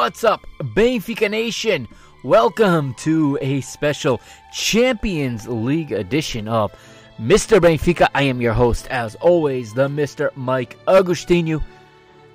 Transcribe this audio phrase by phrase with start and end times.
[0.00, 1.86] What's up, Benfica Nation?
[2.24, 4.18] Welcome to a special
[4.50, 6.72] Champions League edition of
[7.20, 7.60] Mr.
[7.60, 8.08] Benfica.
[8.14, 10.34] I am your host, as always, the Mr.
[10.36, 11.62] Mike Agostinho.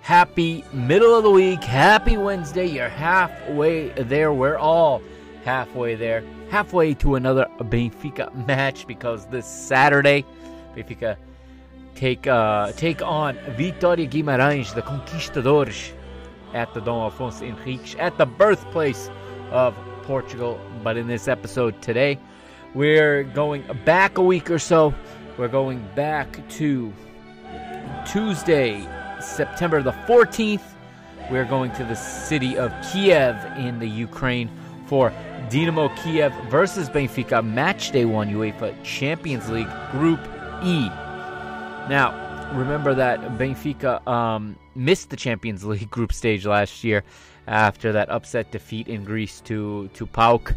[0.01, 2.67] Happy middle of the week, happy Wednesday.
[2.67, 4.31] You're halfway there.
[4.31, 5.01] We're all
[5.43, 6.23] halfway there.
[6.51, 10.23] Halfway to another Benfica match because this Saturday,
[10.75, 11.17] Benfica
[11.95, 15.93] take uh, take on Vitória Guimarães, the Conquistadores
[16.55, 19.11] at the Dom Afonso Henriques, at the birthplace
[19.51, 20.59] of Portugal.
[20.83, 22.17] But in this episode today,
[22.73, 24.95] we're going back a week or so.
[25.38, 26.93] We're going back to
[28.07, 28.88] Tuesday,
[29.19, 30.63] September the 14th.
[31.29, 34.49] We're going to the city of Kiev in the Ukraine
[34.87, 35.11] for
[35.49, 40.19] Dynamo Kiev versus Benfica match day one UEFA Champions League Group
[40.63, 40.87] E.
[41.89, 47.03] Now, remember that Benfica um, missed the Champions League group stage last year
[47.47, 50.55] after that upset defeat in Greece to to PAOK.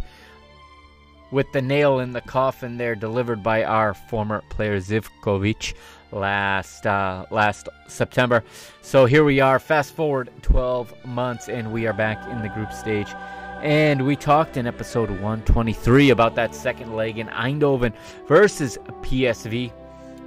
[1.31, 5.75] With the nail in the coffin there delivered by our former player Zivkovic
[6.11, 8.43] last uh, last September.
[8.81, 12.73] So here we are, fast forward 12 months, and we are back in the group
[12.73, 13.13] stage.
[13.61, 17.93] And we talked in episode 123 about that second leg in Eindhoven
[18.29, 19.73] versus PSV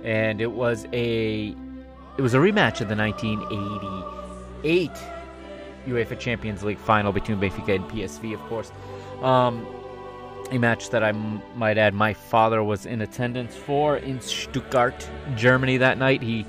[0.03, 1.55] and it was a
[2.17, 4.91] it was a rematch of the 1988
[5.87, 8.71] UEFA Champions League final between Benfica and PSV, of course.
[9.21, 9.65] Um,
[10.51, 15.07] a match that I m- might add my father was in attendance for in Stuttgart,
[15.35, 16.21] Germany that night.
[16.21, 16.45] He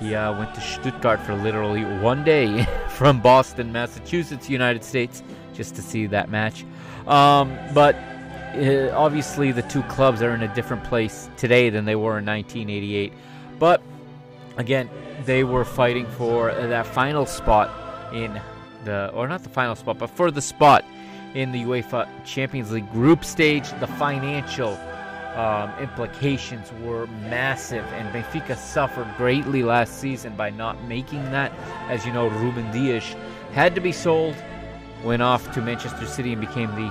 [0.00, 5.22] he uh, went to Stuttgart for literally one day from Boston, Massachusetts, United States,
[5.54, 6.64] just to see that match.
[7.06, 7.96] Um, but
[8.54, 12.26] uh, obviously the two clubs are in a different place today than they were in
[12.26, 13.12] 1988.
[13.58, 13.82] But
[14.58, 14.90] again,
[15.24, 18.40] they were fighting for that final spot in
[18.84, 20.84] the, or not the final spot, but for the spot
[21.34, 23.70] in the UEFA Champions League group stage.
[23.80, 24.78] The financial
[25.34, 31.52] um, implications were massive, and Benfica suffered greatly last season by not making that.
[31.88, 33.14] As you know, Ruben Dias
[33.52, 34.36] had to be sold,
[35.04, 36.88] went off to Manchester City, and became the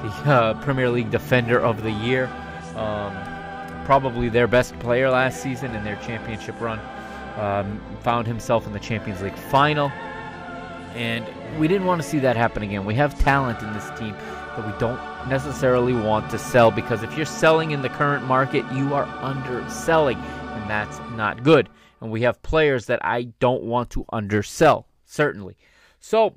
[0.00, 2.26] the uh, Premier League Defender of the Year.
[2.74, 3.12] Um,
[3.84, 6.80] probably their best player last season in their championship run.
[7.40, 9.88] Um, found himself in the Champions League final.
[10.94, 11.26] And
[11.58, 12.84] we didn't want to see that happen again.
[12.84, 17.16] We have talent in this team, that we don't necessarily want to sell because if
[17.16, 21.70] you're selling in the current market, you are underselling, and that's not good.
[22.02, 25.56] And we have players that I don't want to undersell, certainly.
[25.98, 26.34] So,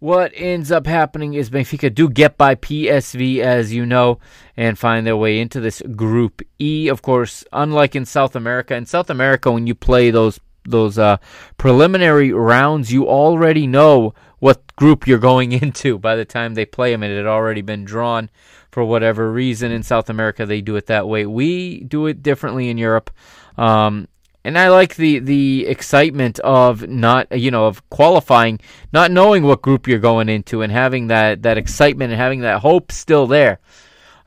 [0.00, 4.18] what ends up happening is Benfica do get by PSV, as you know,
[4.56, 6.88] and find their way into this Group E.
[6.88, 11.16] Of course, unlike in South America, in South America, when you play those those uh,
[11.56, 16.92] preliminary rounds, you already know what group you're going into by the time they play
[16.92, 17.02] them.
[17.02, 18.30] It had already been drawn
[18.70, 19.72] for whatever reason.
[19.72, 21.26] In South America, they do it that way.
[21.26, 23.10] We do it differently in Europe.
[23.56, 24.06] Um,
[24.44, 28.60] and I like the the excitement of not you know of qualifying,
[28.92, 32.60] not knowing what group you're going into, and having that that excitement and having that
[32.60, 33.60] hope still there.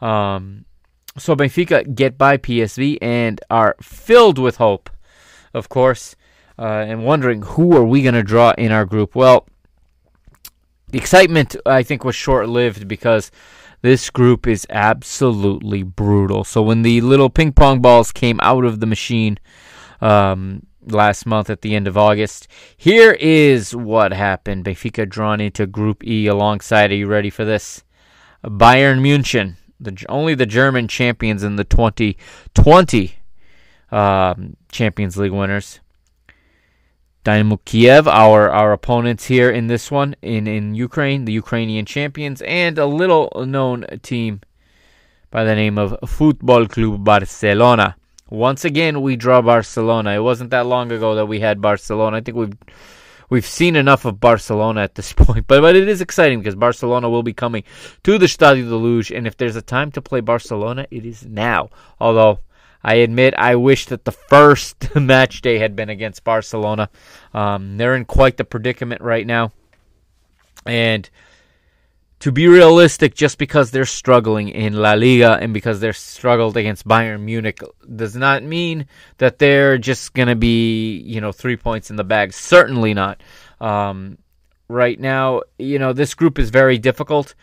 [0.01, 0.65] Um,
[1.17, 4.89] so Benfica get by PSV and are filled with hope,
[5.53, 6.15] of course,
[6.57, 9.15] uh, and wondering who are we going to draw in our group.
[9.15, 9.47] Well,
[10.89, 13.31] the excitement I think was short lived because
[13.81, 16.43] this group is absolutely brutal.
[16.43, 19.37] So when the little ping pong balls came out of the machine
[20.01, 24.65] um, last month at the end of August, here is what happened.
[24.65, 26.92] Benfica drawn into Group E alongside.
[26.92, 27.83] Are you ready for this?
[28.44, 33.15] Bayern Munich, the only the German champions in the 2020
[33.92, 35.80] um, Champions League winners.
[37.24, 42.42] Dynamo Kiev, our our opponents here in this one in in Ukraine, the Ukrainian champions,
[42.42, 44.42] and a little known team
[45.30, 47.95] by the name of Football Club Barcelona.
[48.31, 50.12] Once again, we draw Barcelona.
[50.12, 52.18] It wasn't that long ago that we had Barcelona.
[52.18, 52.57] I think we've
[53.30, 57.10] we've seen enough of Barcelona at this point, but but it is exciting because Barcelona
[57.10, 57.66] will be coming
[58.04, 61.25] to the Estádio da Luz, and if there's a time to play Barcelona, it is
[61.25, 61.72] now.
[62.00, 62.39] Although
[62.81, 66.89] I admit I wish that the first match day had been against Barcelona.
[67.33, 69.51] Um, they're in quite the predicament right now.
[70.66, 71.10] And
[72.21, 76.88] to be realistic, just because they're struggling in La Liga and because they're struggled against
[76.88, 77.59] Bayern Munich
[77.95, 78.85] does not mean
[79.18, 82.31] that they're just going to be, you know, three points in the bag.
[82.31, 83.23] Certainly not.
[83.59, 84.19] Um,
[84.68, 87.33] right now, you know, this group is very difficult.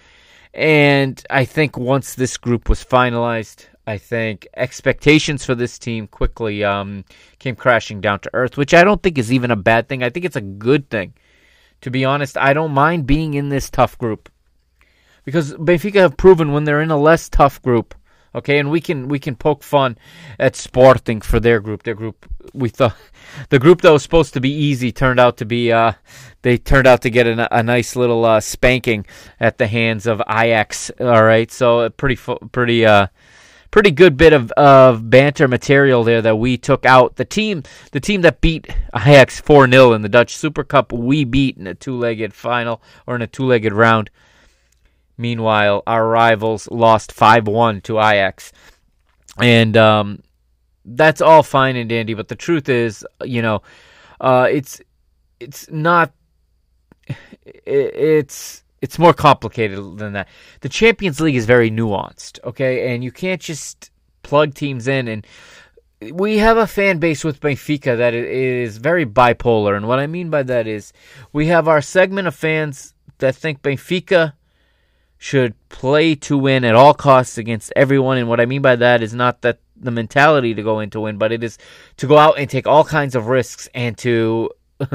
[0.54, 6.62] And I think once this group was finalized, I think expectations for this team quickly
[6.62, 7.04] um,
[7.40, 10.04] came crashing down to earth, which I don't think is even a bad thing.
[10.04, 11.14] I think it's a good thing.
[11.80, 14.28] To be honest, I don't mind being in this tough group
[15.28, 17.94] because Benfica have proven when they're in a less tough group,
[18.34, 19.98] okay, and we can we can poke fun
[20.38, 21.82] at Sporting for their group.
[21.82, 22.96] Their group, we thought
[23.50, 25.92] the group that was supposed to be easy turned out to be uh,
[26.40, 29.04] they turned out to get a, a nice little uh, spanking
[29.38, 30.90] at the hands of Ajax.
[30.98, 32.16] All right, so a pretty
[32.50, 32.86] pretty.
[32.86, 33.08] Uh,
[33.70, 37.16] pretty good bit of, of banter material there that we took out.
[37.16, 38.66] The team the team that beat
[38.96, 42.80] Ajax 4 0 in the Dutch Super Cup, we beat in a two legged final
[43.06, 44.08] or in a two legged round.
[45.18, 48.52] Meanwhile, our rivals lost 5 1 to Ajax.
[49.40, 50.22] And um,
[50.84, 53.62] that's all fine and dandy, but the truth is, you know,
[54.20, 54.80] uh, it's
[55.40, 56.12] it's not
[57.66, 60.28] it's it's more complicated than that.
[60.60, 62.94] The Champions League is very nuanced, okay?
[62.94, 63.90] And you can't just
[64.22, 65.26] plug teams in and
[66.12, 69.76] we have a fan base with Benfica that is very bipolar.
[69.76, 70.92] And what I mean by that is
[71.32, 74.34] we have our segment of fans that think Benfica
[75.18, 78.18] should play to win at all costs against everyone.
[78.18, 81.00] And what I mean by that is not that the mentality to go in to
[81.00, 81.58] win, but it is
[81.96, 84.50] to go out and take all kinds of risks and to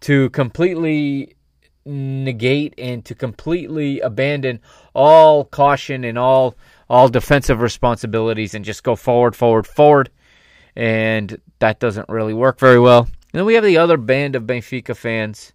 [0.00, 1.36] to completely
[1.84, 4.60] negate and to completely abandon
[4.94, 6.54] all caution and all
[6.88, 10.10] all defensive responsibilities and just go forward, forward, forward.
[10.76, 13.00] And that doesn't really work very well.
[13.00, 15.54] And then we have the other band of Benfica fans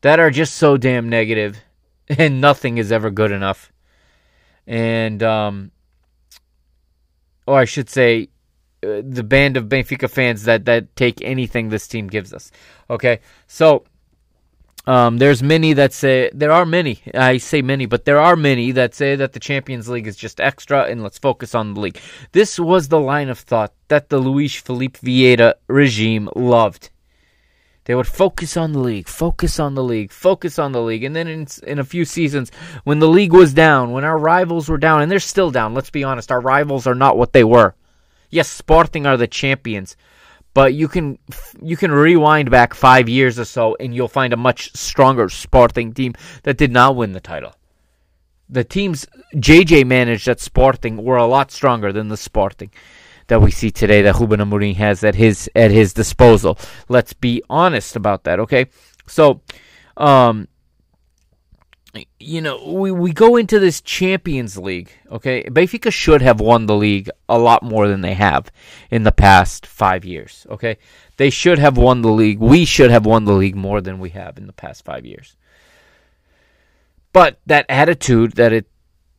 [0.00, 1.58] that are just so damn negative
[2.18, 3.72] and nothing is ever good enough.
[4.66, 5.70] And um
[7.46, 8.28] or I should say
[8.84, 12.50] uh, the band of Benfica fans that that take anything this team gives us.
[12.90, 13.20] Okay?
[13.46, 13.84] So
[14.86, 17.00] um, there's many that say there are many.
[17.14, 20.40] I say many, but there are many that say that the Champions League is just
[20.40, 22.00] extra, and let's focus on the league.
[22.32, 26.90] This was the line of thought that the Luis Filipe Vieira regime loved.
[27.84, 31.16] They would focus on the league, focus on the league, focus on the league, and
[31.16, 32.52] then in in a few seasons,
[32.84, 35.74] when the league was down, when our rivals were down, and they're still down.
[35.74, 37.74] Let's be honest, our rivals are not what they were.
[38.30, 39.96] Yes, Sporting are the champions,
[40.54, 41.18] but you can
[41.60, 45.92] you can rewind back five years or so, and you'll find a much stronger Sporting
[45.92, 47.54] team that did not win the title.
[48.48, 52.70] The teams JJ managed at Sporting were a lot stronger than the Sporting
[53.28, 56.58] that we see today that Ruben Amorim has at his at his disposal.
[56.88, 58.66] Let's be honest about that, okay?
[59.06, 59.40] So,
[59.96, 60.48] um,
[62.18, 65.44] you know, we, we go into this Champions League, okay?
[65.44, 68.50] Benfica should have won the league a lot more than they have
[68.90, 70.78] in the past five years, okay?
[71.18, 72.38] They should have won the league.
[72.38, 75.36] We should have won the league more than we have in the past five years.
[77.12, 78.66] But that attitude that it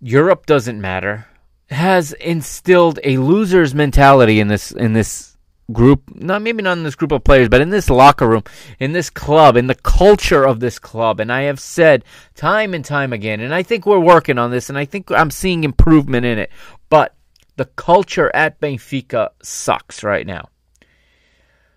[0.01, 1.27] Europe doesn't matter
[1.73, 5.33] has instilled a loser's mentality in this in this
[5.71, 8.43] group, not maybe not in this group of players, but in this locker room,
[8.79, 11.19] in this club, in the culture of this club.
[11.19, 12.03] And I have said
[12.35, 15.31] time and time again, and I think we're working on this, and I think I'm
[15.31, 16.51] seeing improvement in it.
[16.89, 17.15] But
[17.55, 20.49] the culture at Benfica sucks right now,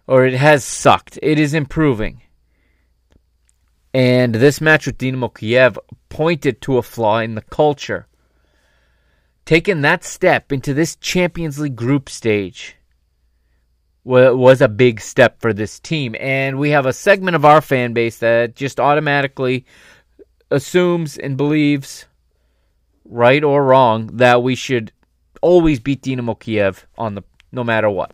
[0.06, 1.18] or it has sucked.
[1.22, 2.22] It is improving.
[3.94, 5.78] And this match with Dynamo Kiev
[6.10, 8.06] pointed to a flaw in the culture.
[9.46, 12.76] Taking that step into this Champions League group stage
[14.02, 16.16] was a big step for this team.
[16.18, 19.64] And we have a segment of our fan base that just automatically
[20.50, 22.06] assumes and believes,
[23.04, 24.90] right or wrong, that we should
[25.42, 27.22] always beat Dynamo Kiev on the
[27.52, 28.12] no matter what.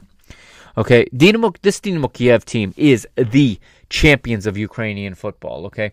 [0.76, 3.58] Okay, Dynamo this Dynamo Kiev team is the
[3.88, 5.92] champions of Ukrainian football, okay?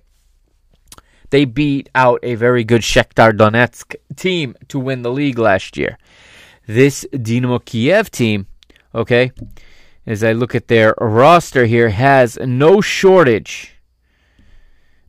[1.29, 5.97] They beat out a very good Shakhtar Donetsk team to win the league last year.
[6.65, 8.47] This Dynamo Kiev team,
[8.93, 9.31] okay,
[10.05, 13.75] as I look at their roster here, has no shortage.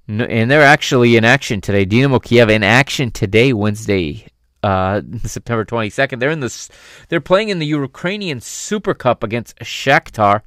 [0.07, 1.85] No, and they're actually in action today.
[1.85, 4.27] Dynamo Kiev in action today, Wednesday,
[4.62, 6.19] uh, September 22nd.
[6.19, 6.69] They're in this.
[7.09, 10.43] They're playing in the Ukrainian Super Cup against Shakhtar,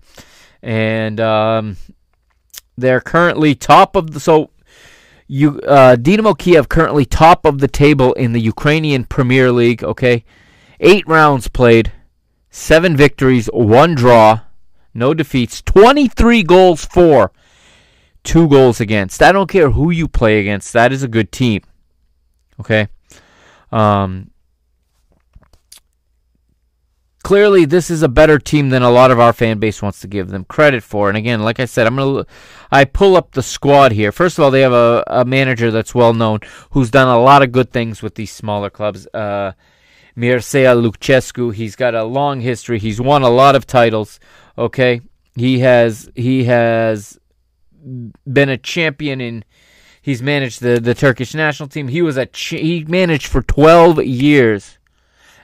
[0.61, 1.77] and um,
[2.77, 4.19] they're currently top of the.
[4.19, 4.49] So,
[5.27, 9.83] you uh, Dynamo Kiev currently top of the table in the Ukrainian Premier League.
[9.83, 10.23] Okay,
[10.79, 11.91] eight rounds played
[12.53, 14.41] seven victories, one draw,
[14.93, 17.31] no defeats, 23 goals for,
[18.23, 19.23] two goals against.
[19.23, 21.61] I don't care who you play against, that is a good team.
[22.59, 22.87] Okay?
[23.71, 24.29] Um,
[27.23, 30.07] clearly this is a better team than a lot of our fan base wants to
[30.07, 31.07] give them credit for.
[31.09, 32.25] And again, like I said, I'm gonna
[32.71, 34.11] I pull up the squad here.
[34.11, 36.39] First of all, they have a, a manager that's well known
[36.71, 39.07] who's done a lot of good things with these smaller clubs.
[39.13, 39.53] Uh,
[40.15, 41.53] Mircea Lucescu.
[41.53, 42.77] He's got a long history.
[42.77, 44.19] He's won a lot of titles.
[44.57, 45.01] Okay,
[45.35, 47.19] he has he has
[48.31, 49.43] been a champion in.
[50.01, 51.87] He's managed the, the Turkish national team.
[51.87, 54.77] He was a he managed for 12 years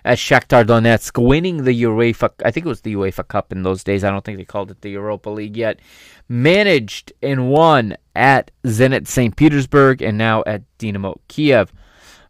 [0.10, 2.32] at Shakhtar Donetsk, winning the UEFA.
[2.44, 4.04] I think it was the UEFA Cup in those days.
[4.04, 5.80] I don't think they called it the Europa League yet.
[6.28, 9.36] Managed and won at Zenit St.
[9.36, 11.72] Petersburg and now at Dynamo Kiev.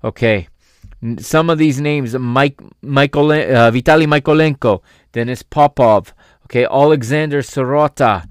[0.04, 0.50] Okay,
[1.20, 4.82] some of these names: Mike, Michael, uh, Vitaly Mykolenko,
[5.14, 6.14] Denis Popov,
[6.48, 8.28] okay, Alexander Sirota.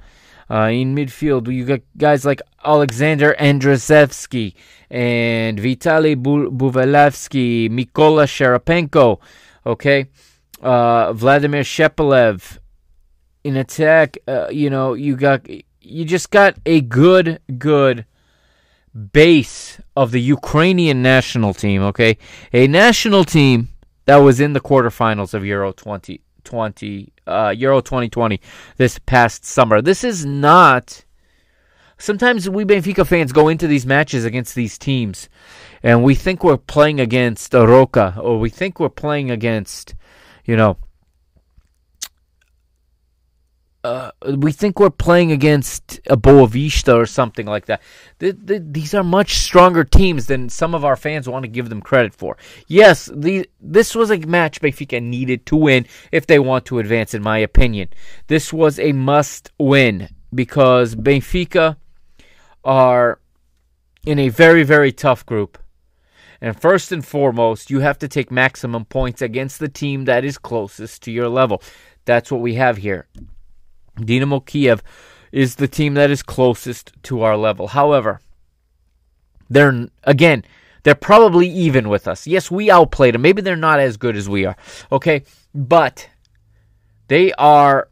[0.51, 4.55] Uh, in midfield, you got guys like Alexander Andrzejewski
[4.91, 9.21] and Vitaly Bu- Buvlevsky, Mikola Sharapenko,
[9.67, 10.07] okay,
[10.63, 12.59] uh, Vladimir Shepelev.
[13.45, 15.49] In attack, uh, you know, you got
[15.81, 18.05] you just got a good, good
[19.13, 22.19] base of the Ukrainian national team, okay?
[22.53, 23.69] A national team
[24.07, 25.73] that was in the quarterfinals of Euro
[26.49, 28.41] 2020, uh, Euro 2020
[28.77, 29.83] this past summer.
[29.83, 31.05] This is not.
[31.99, 35.29] Sometimes we Benfica fans go into these matches against these teams
[35.83, 39.95] and we think we're playing against Roca, or we think we're playing against,
[40.45, 40.77] you know,
[43.85, 47.81] uh, we think we're playing against a Boavista or something like that.
[48.19, 51.69] The, the, these are much stronger teams than some of our fans want to give
[51.69, 52.37] them credit for.
[52.67, 57.15] Yes, the, this was a match Benfica needed to win if they want to advance,
[57.15, 57.89] in my opinion.
[58.27, 61.77] This was a must win because Benfica
[62.65, 63.21] are
[64.05, 65.57] in a very, very tough group.
[66.41, 70.39] And first and foremost, you have to take maximum points against the team that is
[70.39, 71.63] closest to your level.
[72.05, 73.07] That's what we have here.
[74.05, 74.83] Dynamo Kiev
[75.33, 77.69] is the team that is closest to our level.
[77.69, 78.21] However,
[79.51, 80.45] they're again,
[80.83, 82.27] they're probably even with us.
[82.27, 83.23] Yes, we outplayed them.
[83.23, 84.57] Maybe they're not as good as we are.
[84.93, 85.25] Okay,
[85.55, 86.09] but
[87.09, 87.89] they are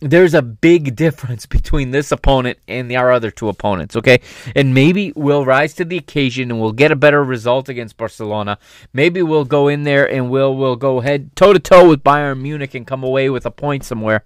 [0.00, 4.20] there's a big difference between this opponent and our other two opponents, okay?
[4.54, 8.58] And maybe we'll rise to the occasion and we'll get a better result against Barcelona.
[8.92, 12.40] Maybe we'll go in there and we'll we'll go head toe to toe with Bayern
[12.40, 14.24] Munich and come away with a point somewhere.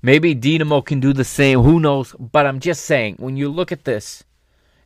[0.00, 1.60] Maybe Dinamo can do the same.
[1.60, 2.14] Who knows?
[2.18, 4.24] But I'm just saying, when you look at this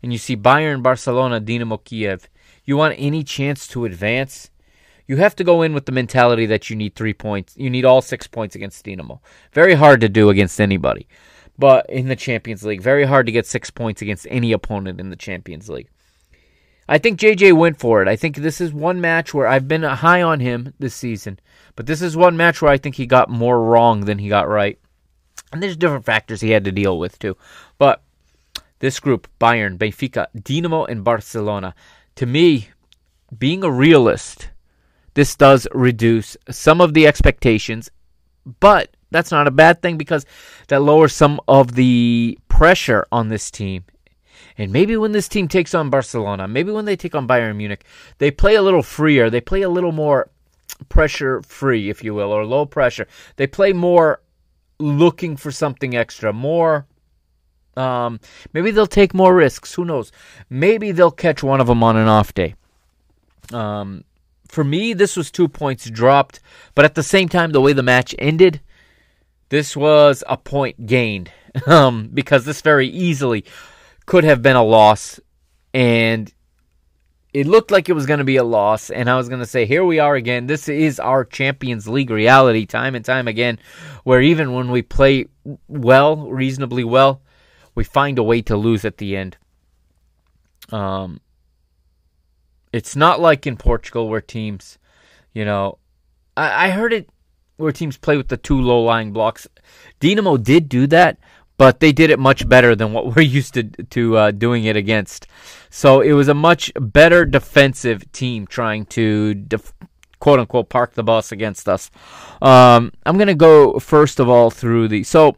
[0.02, 2.28] and you see Bayern, Barcelona, Dinamo Kiev,
[2.64, 4.50] you want any chance to advance,
[5.06, 7.54] you have to go in with the mentality that you need three points.
[7.56, 9.20] You need all six points against Dinamo.
[9.52, 11.06] Very hard to do against anybody.
[11.58, 15.10] But in the Champions League, very hard to get six points against any opponent in
[15.10, 15.88] the Champions League.
[16.88, 18.08] I think JJ went for it.
[18.08, 21.38] I think this is one match where I've been high on him this season,
[21.76, 24.48] but this is one match where I think he got more wrong than he got
[24.48, 24.78] right.
[25.52, 27.36] And there's different factors he had to deal with too.
[27.78, 28.02] But
[28.78, 31.74] this group, Bayern, Benfica, Dinamo, and Barcelona,
[32.16, 32.68] to me,
[33.38, 34.48] being a realist,
[35.14, 37.90] this does reduce some of the expectations,
[38.60, 40.26] but that's not a bad thing because
[40.68, 43.84] that lowers some of the pressure on this team.
[44.58, 47.84] And maybe when this team takes on Barcelona, maybe when they take on Bayern Munich,
[48.18, 49.30] they play a little freer.
[49.30, 50.30] They play a little more
[50.88, 53.06] pressure free, if you will, or low pressure.
[53.36, 54.20] They play more
[54.82, 56.86] looking for something extra, more.
[57.76, 58.20] Um,
[58.52, 59.72] maybe they'll take more risks.
[59.74, 60.12] Who knows?
[60.50, 62.54] Maybe they'll catch one of them on an off day.
[63.52, 64.04] Um,
[64.48, 66.40] for me, this was two points dropped,
[66.74, 68.60] but at the same time, the way the match ended,
[69.48, 71.30] this was a point gained
[71.66, 73.44] um, because this very easily
[74.04, 75.20] could have been a loss,
[75.72, 76.32] and
[77.32, 78.90] it looked like it was going to be a loss.
[78.90, 80.46] And I was going to say, here we are again.
[80.46, 83.58] This is our Champions League reality, time and time again,
[84.04, 85.26] where even when we play
[85.68, 87.22] well, reasonably well,
[87.74, 89.38] we find a way to lose at the end.
[90.70, 91.20] Um,
[92.72, 94.78] it's not like in Portugal where teams,
[95.32, 95.78] you know,
[96.36, 97.08] I, I heard it
[97.56, 99.46] where teams play with the two low lying blocks.
[100.00, 101.18] Dinamo did do that,
[101.62, 104.74] but they did it much better than what we're used to to uh, doing it
[104.74, 105.28] against.
[105.70, 109.72] So it was a much better defensive team trying to def-
[110.18, 111.88] quote unquote park the bus against us.
[112.42, 115.36] Um, I'm gonna go first of all through the so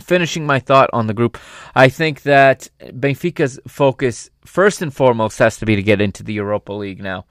[0.00, 1.38] finishing my thought on the group.
[1.74, 6.34] I think that Benfica's focus first and foremost has to be to get into the
[6.34, 7.26] Europa League now.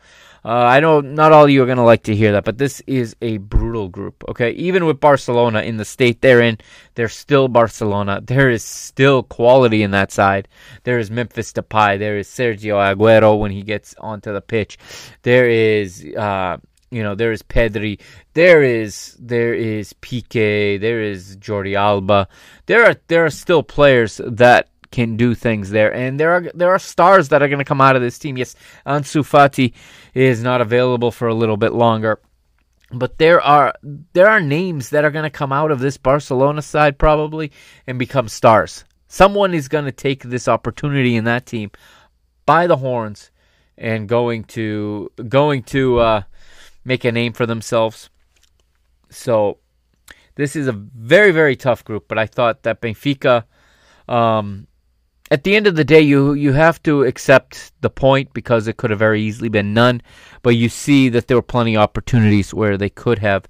[0.45, 2.57] Uh, I know not all of you are going to like to hear that, but
[2.57, 4.24] this is a brutal group.
[4.29, 6.57] Okay, even with Barcelona in the state they're in,
[6.95, 8.21] they're still Barcelona.
[8.24, 10.47] There is still quality in that side.
[10.83, 12.00] There is Memphis Depay.
[12.00, 14.77] There is Sergio Aguero when he gets onto the pitch.
[15.24, 16.05] There is.
[16.15, 16.57] Uh,
[16.91, 18.00] you know, there is Pedri,
[18.34, 22.27] there is there is Piqué, there is Jordi Alba.
[22.65, 25.93] There are there are still players that can do things there.
[25.93, 28.38] And there are there are stars that are going to come out of this team.
[28.38, 29.73] Yes, Ansu Fati
[30.13, 32.19] is not available for a little bit longer.
[32.91, 33.73] But there are
[34.13, 37.52] there are names that are going to come out of this Barcelona side probably
[37.86, 38.86] and become stars.
[39.10, 41.71] Someone is going to take this opportunity in that team
[42.45, 43.32] by the horns
[43.78, 46.21] and going to going to uh,
[46.88, 48.10] make a name for themselves.
[49.10, 49.60] So
[50.36, 53.43] this is a very very tough group, but I thought that Benfica
[54.08, 54.67] um,
[55.30, 58.78] at the end of the day, you you have to accept the point because it
[58.78, 60.02] could have very easily been none.
[60.41, 63.47] But you see that there were plenty of opportunities where they could have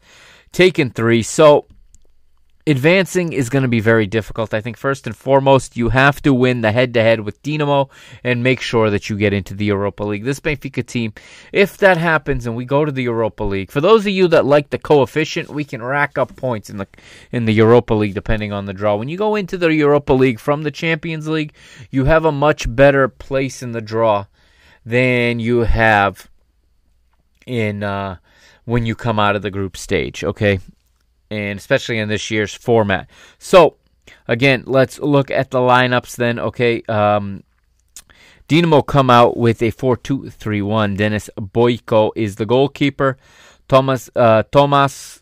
[0.52, 1.21] taken three.
[1.21, 1.67] So
[2.67, 4.53] advancing is going to be very difficult.
[4.53, 7.89] I think first and foremost, you have to win the head to head with Dinamo
[8.23, 10.25] and make sure that you get into the Europa League.
[10.25, 11.13] This Benfica team,
[11.53, 14.45] if that happens and we go to the Europa League, for those of you that
[14.45, 16.88] like the coefficient, we can rack up points in the
[17.32, 18.95] in the Europa League depending on the draw.
[18.95, 21.53] When you go into the Europa League from the Champions League,
[21.89, 24.25] you have a much better place in the draw
[24.86, 26.30] than you have
[27.45, 28.17] in uh,
[28.65, 30.23] when you come out of the group stage.
[30.23, 30.60] Okay,
[31.30, 33.10] and especially in this year's format.
[33.38, 33.78] So,
[34.28, 36.40] again, let's look at the lineups then.
[36.40, 37.44] Okay, um,
[38.48, 40.98] Dinamo come out with a 4-2-3-1.
[40.98, 43.18] Denis Bojko is the goalkeeper.
[43.68, 45.22] Thomas uh, Thomas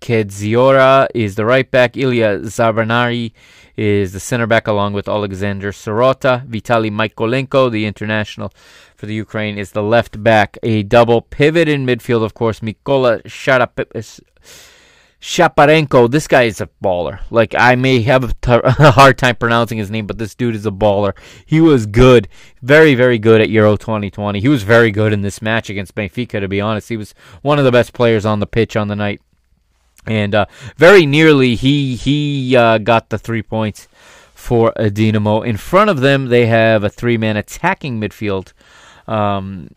[0.00, 1.96] Kedziora is the right back.
[1.96, 3.32] Ilya Zabarnari
[3.76, 6.44] is the center back, along with Alexander Sirota.
[6.46, 8.52] Vitali Mykolenko, the international
[8.96, 10.58] for the Ukraine, is the left back.
[10.62, 12.60] A double pivot in midfield, of course.
[12.60, 13.94] Mikola Sharap-
[15.20, 17.20] Shaparenko, this guy is a baller.
[17.30, 20.54] Like I may have a, t- a hard time pronouncing his name, but this dude
[20.54, 21.14] is a baller.
[21.44, 22.28] He was good,
[22.62, 24.40] very very good at Euro 2020.
[24.40, 26.40] He was very good in this match against Benfica.
[26.40, 28.96] To be honest, he was one of the best players on the pitch on the
[28.96, 29.20] night,
[30.06, 33.88] and uh, very nearly he he uh, got the three points
[34.34, 35.46] for Dinamo.
[35.46, 38.54] In front of them, they have a three-man attacking midfield.
[39.06, 39.74] Um,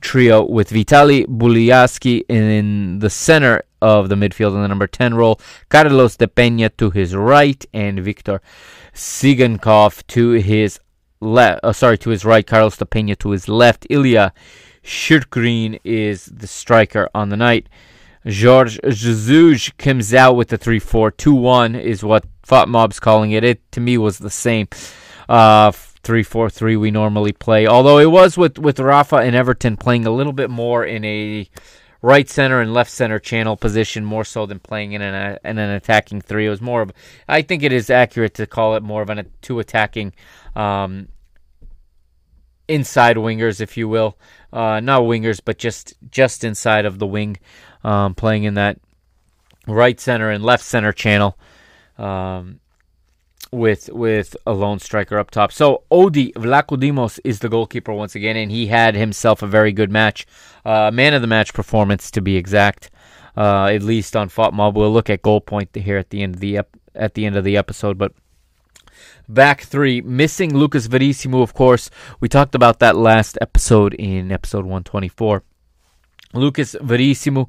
[0.00, 5.40] trio with Vitali Buliaski in the center of the midfield in the number 10 role,
[5.68, 8.40] Carlos de Peña to his right, and Victor
[8.94, 10.80] Sigankov to his
[11.20, 11.60] left.
[11.62, 13.86] Uh, sorry, to his right, Carlos de Peña to his left.
[13.90, 14.32] Ilya
[14.82, 17.68] Shirkrin is the striker on the night.
[18.24, 23.44] Jorge Jesus comes out with the 3 4 2 1 is what FotMob's calling it.
[23.44, 24.68] It to me was the same.
[25.28, 27.66] Uh, three four three we normally play.
[27.66, 31.48] Although it was with with Rafa and Everton playing a little bit more in a
[32.02, 35.70] right center and left center channel position more so than playing in an in an
[35.70, 36.46] attacking three.
[36.46, 36.92] It was more of
[37.28, 40.12] I think it is accurate to call it more of an two attacking
[40.56, 41.08] um,
[42.68, 44.16] inside wingers, if you will,
[44.52, 47.36] uh, not wingers, but just just inside of the wing,
[47.84, 48.78] um, playing in that
[49.66, 51.38] right center and left center channel.
[51.98, 52.60] Um,
[53.52, 55.52] with with a lone striker up top.
[55.52, 59.90] So Odi Vlachodimos is the goalkeeper once again, and he had himself a very good
[59.90, 60.26] match,
[60.64, 62.90] uh, man of the match performance to be exact.
[63.36, 66.40] Uh, at least on FotMob, we'll look at goal point here at the end of
[66.40, 68.12] the ep- at the end of the episode, but.
[69.28, 71.88] Back three, missing Lucas Verissimo, of course.
[72.18, 75.44] We talked about that last episode in episode 124.
[76.34, 77.48] Lucas Verissimo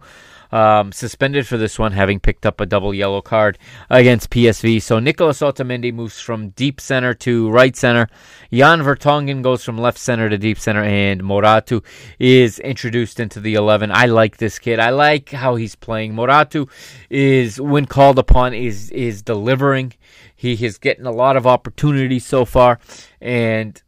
[0.51, 3.57] um, suspended for this one, having picked up a double yellow card
[3.89, 4.81] against PSV.
[4.81, 8.07] So Nicolas Otamendi moves from deep center to right center.
[8.51, 11.83] Jan Vertonghen goes from left center to deep center, and Morato
[12.19, 13.91] is introduced into the 11.
[13.91, 14.79] I like this kid.
[14.79, 16.13] I like how he's playing.
[16.13, 16.69] Morato
[17.09, 19.93] is, when called upon, is is delivering.
[20.35, 22.79] He is getting a lot of opportunities so far,
[23.19, 23.81] and.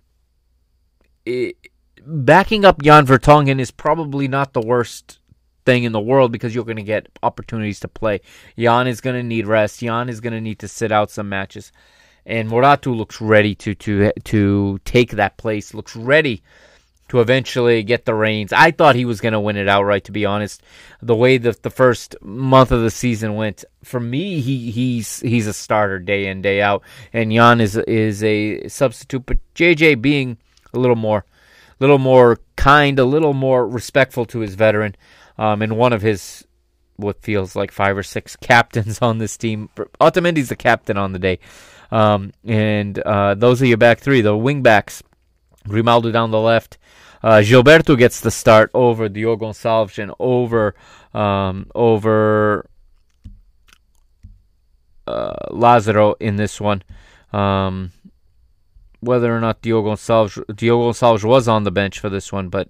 [1.26, 1.56] It,
[2.06, 5.20] backing up Jan Vertonghen is probably not the worst
[5.66, 8.22] thing in the world because you're going to get opportunities to play.
[8.58, 9.80] Jan is going to need rest.
[9.80, 11.72] Jan is going to need to sit out some matches.
[12.26, 15.74] And Morato looks ready to to to take that place.
[15.74, 16.42] Looks ready
[17.10, 18.54] to eventually get the reins.
[18.54, 20.06] I thought he was going to win it outright.
[20.06, 20.64] To be honest,
[21.02, 25.48] the way the the first month of the season went, for me, he he's he's
[25.48, 29.26] a starter day in day out, and Jan is is a substitute.
[29.26, 30.38] But JJ being
[30.74, 31.26] a little more,
[31.80, 34.96] little more kind, a little more respectful to his veteran,
[35.38, 36.46] um, and one of his
[36.96, 39.70] what feels like five or six captains on this team.
[40.00, 41.40] Otamendi's the captain on the day.
[41.92, 44.22] Um, and uh, those are your back three.
[44.22, 45.04] The wing backs,
[45.68, 46.78] Grimaldo down the left.
[47.22, 50.76] Uh, Gilberto gets the start over Diogo Gonçalves and over
[51.14, 52.66] um, over
[55.08, 56.84] uh, Lazaro in this one.
[57.32, 57.92] Um,
[59.00, 62.68] whether or not Diogo Gonçalves, Diogo Gonçalves was on the bench for this one, but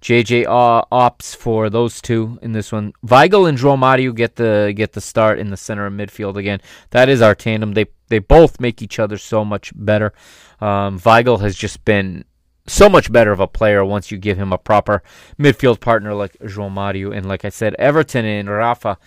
[0.00, 2.92] JJ opts for those two in this one.
[3.04, 6.60] Weigl and Mario get the get the start in the center of midfield again.
[6.90, 7.74] That is our tandem.
[7.74, 10.12] They they both make each other so much better.
[10.60, 12.24] Um, Weigl has just been
[12.66, 15.02] so much better of a player once you give him a proper
[15.38, 17.10] midfield partner like Mario.
[17.10, 18.98] And like I said, Everton and Rafa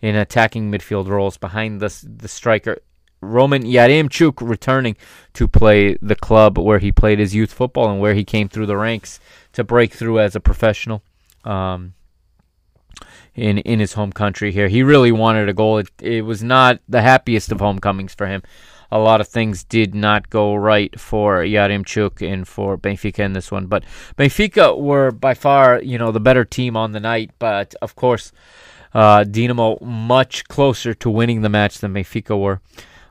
[0.00, 2.78] in attacking midfield roles behind the the striker.
[3.22, 4.96] Roman Yaremchuk returning
[5.32, 8.66] to play the club where he played his youth football and where he came through
[8.66, 9.20] the ranks
[9.52, 11.02] to break through as a professional
[11.44, 11.94] um,
[13.34, 14.68] in in his home country here.
[14.68, 15.78] He really wanted a goal.
[15.78, 18.42] It, it was not the happiest of homecomings for him.
[18.90, 23.50] A lot of things did not go right for Yaremchuk and for Benfica in this
[23.50, 23.84] one, but
[24.18, 27.30] Benfica were by far, you know, the better team on the night.
[27.38, 28.32] But of course,
[28.92, 32.60] uh, Dinamo much closer to winning the match than Benfica were,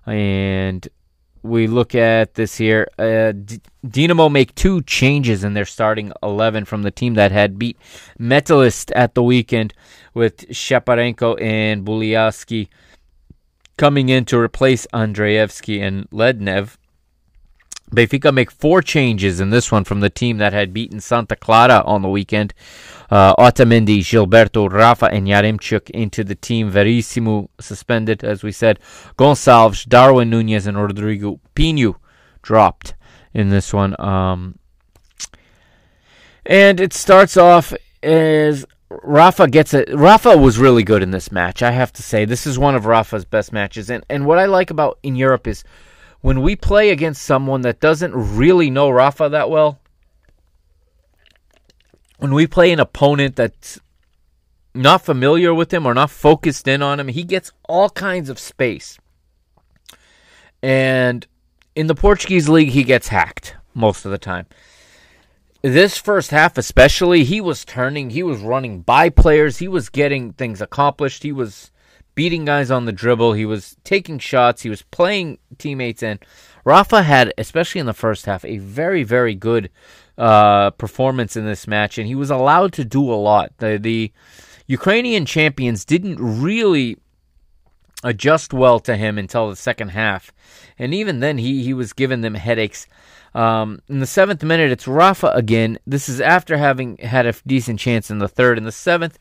[0.06, 0.88] and
[1.44, 2.88] we look at this here.
[3.00, 7.58] Uh, D- Dinamo make two changes in their starting 11 from the team that had
[7.58, 7.78] beat
[8.20, 9.74] Metalist at the weekend
[10.14, 12.68] with Shaparenko and Buliaski
[13.78, 16.78] coming in to replace Andreevsky and Lednev.
[17.92, 21.84] Benfica make four changes in this one from the team that had beaten Santa Clara
[21.86, 22.54] on the weekend.
[23.10, 26.70] Uh, Otamendi, Gilberto, Rafa, and Yaremchuk into the team.
[26.70, 28.80] Verissimo suspended, as we said.
[29.18, 31.96] Gonçalves, Darwin Nunez, and Rodrigo Pinho
[32.42, 32.96] dropped
[33.34, 34.00] in this one.
[34.00, 34.58] Um,
[36.46, 39.90] and it starts off as Rafa gets it.
[39.94, 41.62] Rafa was really good in this match.
[41.62, 43.90] I have to say, this is one of Rafa's best matches.
[43.90, 45.64] And and what I like about in Europe is
[46.22, 49.80] when we play against someone that doesn't really know Rafa that well,
[52.18, 53.80] when we play an opponent that's
[54.74, 58.40] not familiar with him or not focused in on him, he gets all kinds of
[58.40, 59.00] space.
[60.62, 61.26] And
[61.76, 64.46] in the Portuguese league, he gets hacked most of the time.
[65.64, 70.34] This first half, especially, he was turning, he was running by players, he was getting
[70.34, 71.72] things accomplished, he was
[72.22, 73.34] beating guys on the dribble.
[73.34, 74.62] He was taking shots.
[74.62, 76.20] He was playing teammates in.
[76.64, 79.72] Rafa had, especially in the first half, a very, very good
[80.20, 83.54] uh, performance in this match, and he was allowed to do a lot.
[83.58, 84.12] The, the
[84.68, 86.98] Ukrainian champions didn't really
[88.04, 90.32] adjust well to him until the second half,
[90.78, 92.86] and even then, he, he was giving them headaches.
[93.34, 95.80] Um, in the seventh minute, it's Rafa again.
[95.88, 98.60] This is after having had a decent chance in the third.
[98.60, 99.18] In the seventh,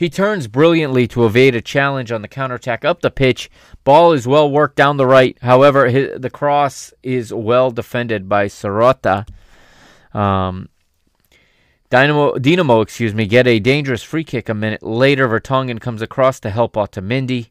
[0.00, 3.50] he turns brilliantly to evade a challenge on the counterattack up the pitch.
[3.84, 5.36] Ball is well worked down the right.
[5.42, 9.28] However, his, the cross is well defended by Sirota.
[10.14, 10.70] Um,
[11.90, 15.28] Dynamo, Dinamo, excuse me, get a dangerous free kick a minute later.
[15.28, 17.50] Vertonghen comes across to help Otamendi.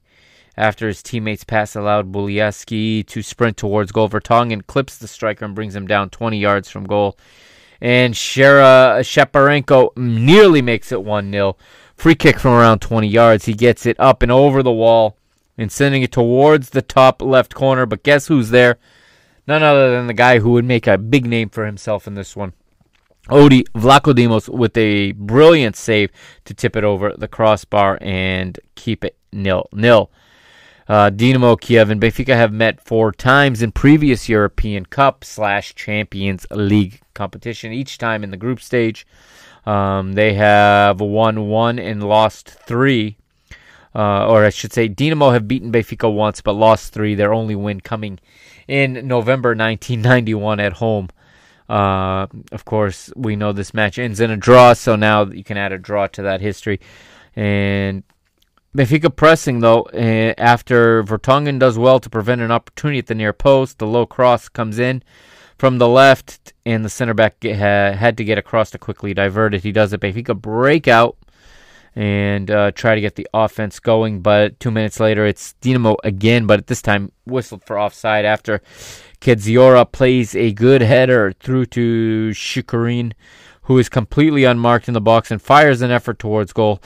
[0.57, 5.53] After his teammates pass allowed Buliaski to sprint towards goal, Vertonghen clips the striker and
[5.53, 7.15] brings him down 20 yards from goal.
[7.79, 11.55] and Shara Shaparenko nearly makes it 1 0.
[11.99, 13.43] Free kick from around 20 yards.
[13.43, 15.17] He gets it up and over the wall
[15.57, 17.85] and sending it towards the top left corner.
[17.85, 18.77] But guess who's there?
[19.45, 22.37] None other than the guy who would make a big name for himself in this
[22.37, 22.53] one.
[23.29, 26.09] Odi Vlachodimos with a brilliant save
[26.45, 30.09] to tip it over the crossbar and keep it nil nil.
[30.87, 36.47] Uh, Dinamo Kiev and Benfica have met four times in previous European Cup slash Champions
[36.49, 39.05] League competition, each time in the group stage.
[39.69, 43.17] Um, they have won one and lost three.
[43.93, 47.13] Uh, or I should say, Dinamo have beaten Benfica once but lost three.
[47.13, 48.19] Their only win coming
[48.67, 51.09] in November 1991 at home.
[51.67, 55.57] Uh, of course, we know this match ends in a draw, so now you can
[55.57, 56.79] add a draw to that history.
[57.35, 58.01] And
[58.75, 63.33] Benfica pressing though uh, after Vertonghen does well to prevent an opportunity at the near
[63.33, 63.77] post.
[63.77, 65.03] The low cross comes in
[65.59, 69.53] from the left, and the center back ha, had to get across to quickly divert
[69.53, 69.63] it.
[69.63, 69.99] He does it.
[69.99, 71.17] but he could break out
[71.95, 76.47] and uh, try to get the offense going, but two minutes later it's Dinamo again,
[76.47, 78.61] but at this time whistled for offside after
[79.19, 83.11] Kedziora plays a good header through to Shikurin,
[83.63, 86.81] who is completely unmarked in the box and fires an effort towards goal.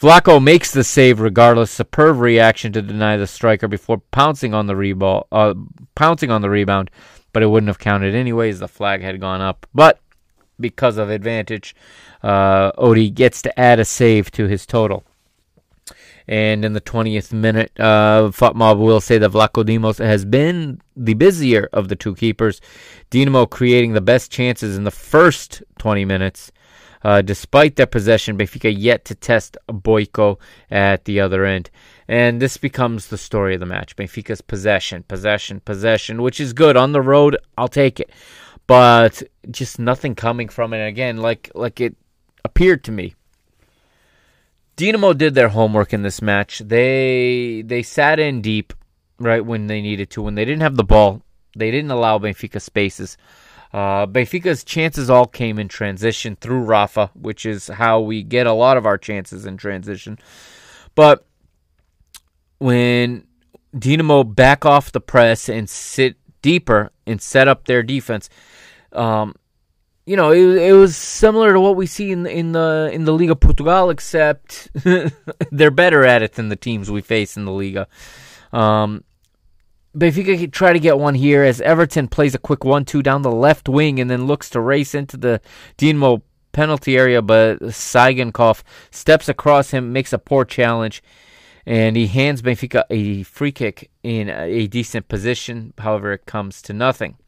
[0.00, 1.72] Vlaco makes the save regardless.
[1.72, 5.54] Superb reaction to deny the striker before pouncing on the uh,
[5.96, 6.90] pouncing on the rebound,
[7.38, 8.58] but it wouldn't have counted anyways.
[8.58, 10.00] The flag had gone up, but
[10.58, 11.72] because of advantage,
[12.20, 15.04] uh, Odi gets to add a save to his total.
[16.26, 21.86] And in the 20th minute, uh, will say that Vlachodimos has been the busier of
[21.86, 22.60] the two keepers.
[23.12, 26.50] Dinamo creating the best chances in the first 20 minutes
[27.02, 30.38] uh, despite their possession, Benfica yet to test Boyko
[30.70, 31.70] at the other end.
[32.08, 33.94] And this becomes the story of the match.
[33.94, 36.76] Benfica's possession, possession, possession, which is good.
[36.76, 38.10] On the road, I'll take it.
[38.66, 40.86] But just nothing coming from it.
[40.86, 41.96] Again, like like it
[42.44, 43.14] appeared to me.
[44.76, 46.60] Dinamo did their homework in this match.
[46.60, 48.72] They they sat in deep
[49.18, 50.22] right when they needed to.
[50.22, 51.22] When they didn't have the ball,
[51.56, 53.18] they didn't allow Benfica spaces.
[53.72, 58.52] Uh, Benfica's chances all came in transition through Rafa, which is how we get a
[58.52, 60.18] lot of our chances in transition.
[60.94, 61.26] But
[62.58, 63.26] when
[63.74, 68.28] Dinamo back off the press and sit deeper and set up their defense,
[68.92, 69.34] um,
[70.06, 73.12] you know, it, it, was similar to what we see in in the in the
[73.12, 74.70] Liga Portugal, except
[75.52, 77.86] they're better at it than the teams we face in the Liga.
[78.50, 79.04] Um,
[79.94, 83.68] Benfica try to get one here as Everton plays a quick one-two down the left
[83.68, 85.40] wing and then looks to race into the
[85.76, 91.02] Dinamo penalty area, but Saigenkov steps across him, makes a poor challenge,
[91.68, 95.74] and he hands Benfica a free kick in a decent position.
[95.76, 97.18] However, it comes to nothing.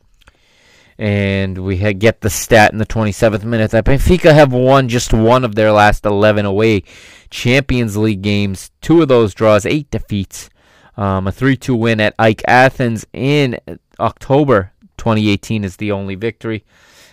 [0.97, 5.45] And we get the stat in the 27th minute that Benfica have won just one
[5.45, 6.85] of their last 11 away
[7.29, 8.71] Champions League games.
[8.81, 10.49] Two of those draws, eight defeats.
[10.97, 13.61] Um, a 3 2 win at AEK Athens in
[13.99, 16.65] October 2018 is the only victory.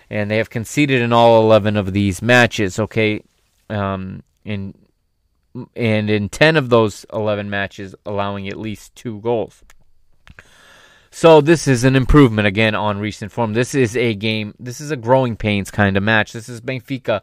[0.10, 3.22] And they have conceded in all 11 of these matches, okay?
[3.70, 4.74] Um, in,
[5.76, 9.64] and in 10 of those 11 matches, allowing at least two goals.
[11.10, 13.54] So this is an improvement again on recent form.
[13.54, 14.54] This is a game.
[14.60, 16.34] This is a growing pains kind of match.
[16.34, 17.22] This is Benfica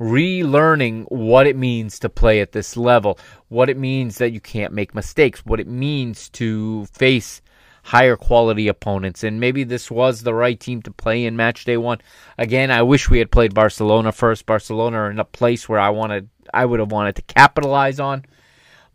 [0.00, 4.72] relearning what it means to play at this level, what it means that you can't
[4.72, 7.40] make mistakes, what it means to face
[7.88, 9.24] higher quality opponents.
[9.24, 11.98] And maybe this was the right team to play in match day one.
[12.36, 14.44] Again, I wish we had played Barcelona first.
[14.44, 18.24] Barcelona are in a place where I wanted I would have wanted to capitalize on.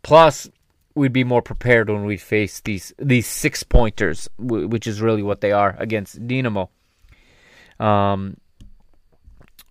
[0.03, 0.47] Plus,
[0.93, 5.41] we'd be more prepared when we face these these six pointers, which is really what
[5.41, 6.69] they are against Dinamo.
[7.79, 8.37] Um,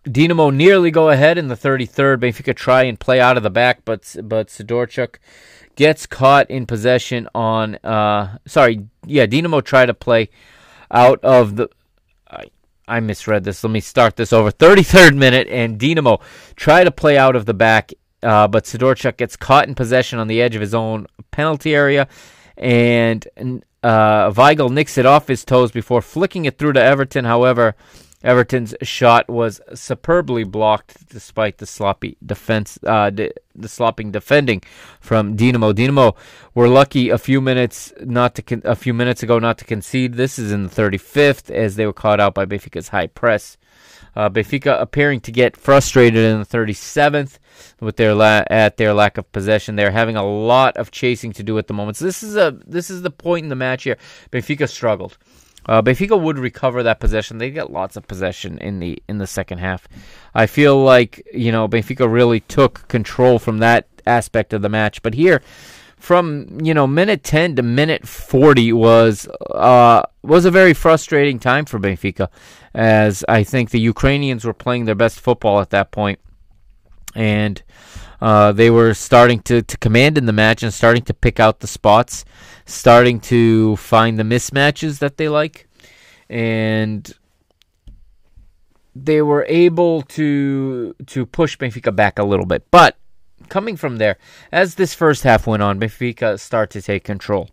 [0.05, 2.19] Dinamo nearly go ahead in the 33rd.
[2.19, 5.17] Benfica try and play out of the back, but but Sidorchuk
[5.77, 7.77] gets caught in possession on.
[7.77, 10.31] Uh, sorry, yeah, Dinamo try to play
[10.91, 11.69] out of the.
[12.31, 12.51] I,
[12.87, 13.63] I misread this.
[13.65, 14.51] Let me start this over.
[14.51, 16.21] 33rd minute, and Dinamo
[16.57, 20.29] try to play out of the back, uh, but Sidorchuk gets caught in possession on
[20.29, 22.09] the edge of his own penalty area,
[22.57, 23.27] and
[23.83, 27.25] uh, Weigl nicks it off his toes before flicking it through to Everton.
[27.25, 27.75] However.
[28.23, 34.63] Everton's shot was superbly blocked despite the sloppy defense, uh, the, the slopping defending
[35.01, 35.73] from Dinamo.
[35.73, 36.17] Dinamo
[36.55, 40.15] were lucky a few minutes not to con- a few minutes ago not to concede.
[40.15, 43.57] This is in the 35th as they were caught out by Benfica's high press.
[44.15, 47.39] Uh, Benfica appearing to get frustrated in the 37th
[47.81, 49.77] with their la- at their lack of possession.
[49.77, 51.97] They're having a lot of chasing to do at the moment.
[51.97, 53.97] So this is a this is the point in the match here.
[54.31, 55.17] Benfica struggled.
[55.67, 57.39] Uh, Benfica would recover that possession.
[57.39, 59.87] They get lots of possession in the in the second half.
[60.35, 65.03] I feel like you know Benfica really took control from that aspect of the match.
[65.03, 65.41] But here,
[65.97, 71.65] from you know minute ten to minute forty was uh, was a very frustrating time
[71.65, 72.29] for Benfica,
[72.75, 76.19] as I think the Ukrainians were playing their best football at that point,
[77.15, 77.63] and
[78.23, 81.59] uh, they were starting to, to command in the match and starting to pick out
[81.59, 82.25] the spots,
[82.65, 85.69] starting to find the mismatches that they like,
[86.31, 87.15] and
[88.95, 92.65] they were able to to push Benfica back a little bit.
[92.71, 92.97] But
[93.49, 94.19] coming from there,
[94.53, 97.51] as this first half went on, Benfica start to take control.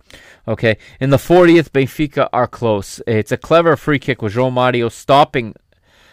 [0.48, 3.02] Okay, in the 40th, Benfica are close.
[3.08, 5.56] It's a clever free kick with João Mario stopping,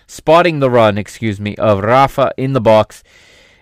[0.07, 3.03] spotting the run, excuse me, of Rafa in the box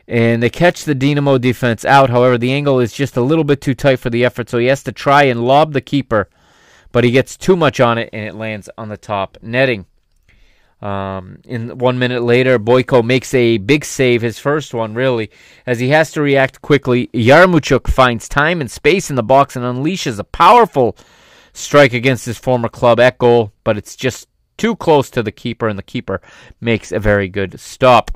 [0.07, 2.11] and they catch the Dinamo defense out.
[2.11, 4.67] However, the angle is just a little bit too tight for the effort, so he
[4.67, 6.29] has to try and lob the keeper,
[6.93, 9.87] but he gets too much on it and it lands on the top netting.
[10.83, 15.31] Um, in one minute later, Boyko makes a big save, his first one really,
[15.67, 17.07] as he has to react quickly.
[17.15, 20.95] Yaremchuk finds time and space in the box and unleashes a powerful
[21.55, 25.69] strike against his former club at goal, but it's just too close to the keeper,
[25.69, 26.21] and the keeper
[26.61, 28.11] makes a very good stop.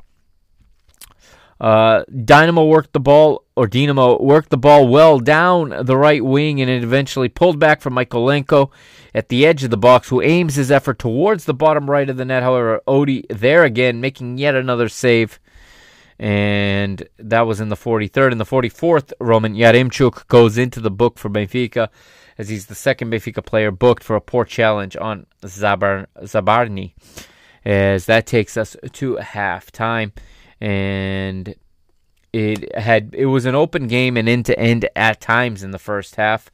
[1.59, 6.61] Uh, Dynamo worked the ball, or Dinamo worked the ball well down the right wing,
[6.61, 8.71] and it eventually pulled back from Mykolenko
[9.13, 12.15] at the edge of the box, who aims his effort towards the bottom right of
[12.15, 12.43] the net.
[12.43, 15.37] However, Odi there again, making yet another save,
[16.17, 18.31] and that was in the 43rd.
[18.31, 21.89] In the 44th, Roman Yaremchuk goes into the book for Benfica,
[22.37, 26.93] as he's the second Benfica player booked for a poor challenge on Zabar- Zabarny,
[27.65, 30.13] as that takes us to half time
[30.61, 31.55] and
[32.33, 35.79] it had it was an open game and end to end at times in the
[35.79, 36.51] first half,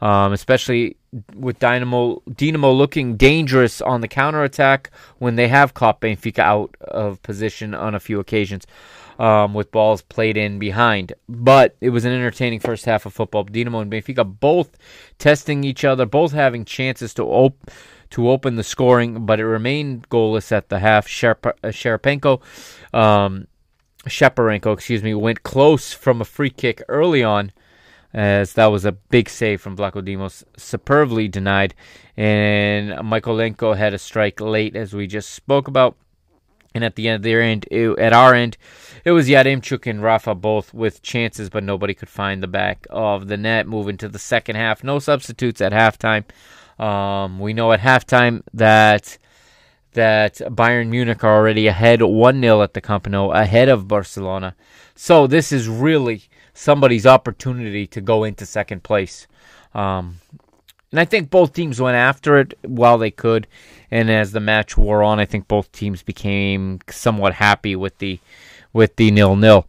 [0.00, 0.96] um, especially
[1.34, 6.74] with Dynamo Dynamo looking dangerous on the counter attack when they have caught Benfica out
[6.80, 8.66] of position on a few occasions.
[9.18, 11.12] Um, with balls played in behind.
[11.28, 13.44] But it was an entertaining first half of football.
[13.44, 14.78] Dinamo and Benfica both
[15.18, 17.68] testing each other, both having chances to op-
[18.10, 21.06] to open the scoring, but it remained goalless at the half.
[21.06, 22.40] Sharp- uh, Sharapenko
[22.92, 23.46] um,
[24.04, 27.52] Shaparenko, excuse me, went close from a free kick early on,
[28.12, 31.74] as that was a big save from Vlachodimos, superbly denied.
[32.16, 35.96] And Mykolenko had a strike late, as we just spoke about.
[36.74, 38.56] And at the end of their end, it, at our end,
[39.04, 43.28] it was Yaremchuk and Rafa both with chances, but nobody could find the back of
[43.28, 43.66] the net.
[43.66, 46.24] Moving to the second half, no substitutes at halftime.
[46.78, 49.18] Um, we know at halftime that
[49.92, 54.54] that Bayern Munich are already ahead 1 0 at the Camp Nou, ahead of Barcelona.
[54.94, 59.26] So this is really somebody's opportunity to go into second place.
[59.74, 60.20] Um,
[60.90, 63.46] and I think both teams went after it while they could.
[63.90, 68.20] And as the match wore on, I think both teams became somewhat happy with the
[68.72, 69.66] with the nil nil.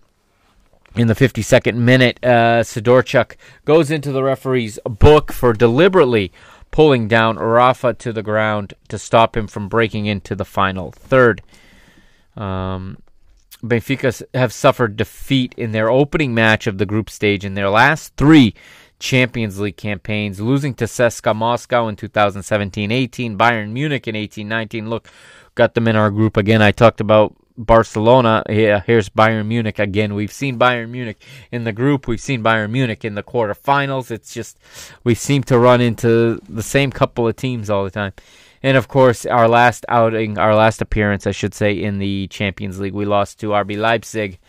[0.96, 6.32] In the 52nd minute, uh, Sidorchuk goes into the referee's book for deliberately
[6.72, 11.42] pulling down Rafa to the ground to stop him from breaking into the final third.
[12.36, 12.98] Um,
[13.64, 18.16] Benfica have suffered defeat in their opening match of the group stage in their last
[18.16, 18.54] three
[19.00, 24.88] Champions League campaigns, losing to CSKA Moscow in 2017-18, Bayern Munich in 18-19.
[24.88, 25.10] Look,
[25.56, 26.62] got them in our group again.
[26.62, 28.42] I talked about Barcelona.
[28.50, 30.16] Yeah, here's Bayern Munich again.
[30.16, 32.08] We've seen Bayern Munich in the group.
[32.08, 34.10] We've seen Bayern Munich in the quarterfinals.
[34.10, 34.58] It's just
[35.04, 38.14] we seem to run into the same couple of teams all the time.
[38.64, 42.80] And of course, our last outing, our last appearance, I should say, in the Champions
[42.80, 44.40] League, we lost to RB Leipzig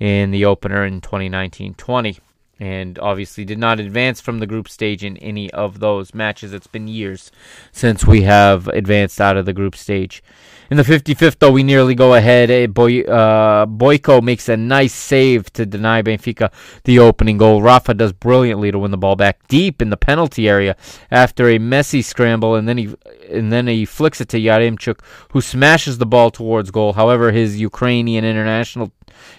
[0.00, 2.18] in the opener in 2019-20
[2.60, 6.52] and obviously did not advance from the group stage in any of those matches.
[6.52, 7.30] It's been years
[7.72, 10.22] since we have advanced out of the group stage.
[10.70, 12.50] In the 55th, though, we nearly go ahead.
[12.50, 16.52] Eh, Boy, uh, Boyko makes a nice save to deny Benfica
[16.84, 17.62] the opening goal.
[17.62, 20.76] Rafa does brilliantly to win the ball back deep in the penalty area
[21.10, 22.94] after a messy scramble, and then he
[23.30, 25.00] and then he flicks it to Yaremchuk,
[25.32, 26.92] who smashes the ball towards goal.
[26.92, 28.92] However, his Ukrainian international,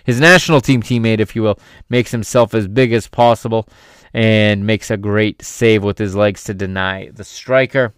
[0.03, 1.59] his national team teammate, if you will,
[1.89, 3.69] makes himself as big as possible
[4.15, 7.93] and makes a great save with his legs to deny the striker.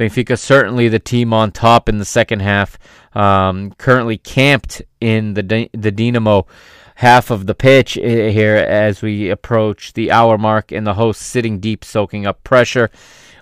[0.00, 2.78] Benfica certainly the team on top in the second half.
[3.14, 6.46] Um, currently camped in the the Dinamo
[6.94, 11.60] half of the pitch here as we approach the hour mark, and the host sitting
[11.60, 12.90] deep, soaking up pressure.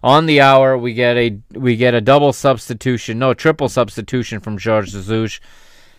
[0.02, 4.58] On the hour, we get a we get a double substitution, no triple substitution from
[4.58, 5.40] Jorge Jesus.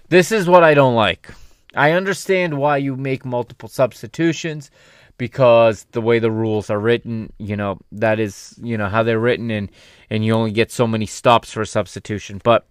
[0.09, 1.29] This is what I don't like.
[1.75, 4.71] I understand why you make multiple substitutions
[5.19, 9.19] because the way the rules are written, you know, that is, you know, how they're
[9.19, 9.69] written and
[10.09, 12.41] and you only get so many stops for a substitution.
[12.43, 12.65] But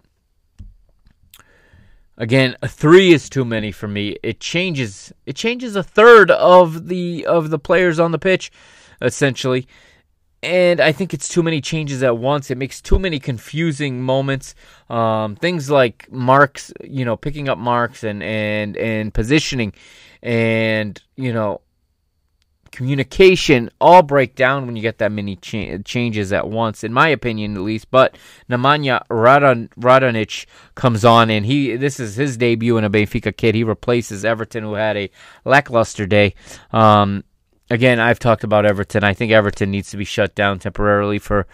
[2.17, 4.17] again, a 3 is too many for me.
[4.21, 8.51] It changes it changes a third of the of the players on the pitch
[9.01, 9.65] essentially.
[10.41, 12.49] And I think it's too many changes at once.
[12.49, 14.55] It makes too many confusing moments.
[14.89, 19.73] Um, things like marks, you know, picking up marks and and and positioning,
[20.23, 21.59] and you know,
[22.71, 27.07] communication all break down when you get that many cha- changes at once, in my
[27.09, 27.89] opinion, at least.
[27.91, 28.17] But
[28.49, 30.45] Nemanja Radon- Radonjic
[30.75, 33.55] comes on, and he this is his debut in a Benfica kit.
[33.55, 35.09] He replaces Everton, who had a
[35.45, 36.35] lackluster day.
[36.71, 37.23] Um,
[37.69, 39.03] again, I've talked about Everton.
[39.03, 41.47] I think Everton needs to be shut down temporarily for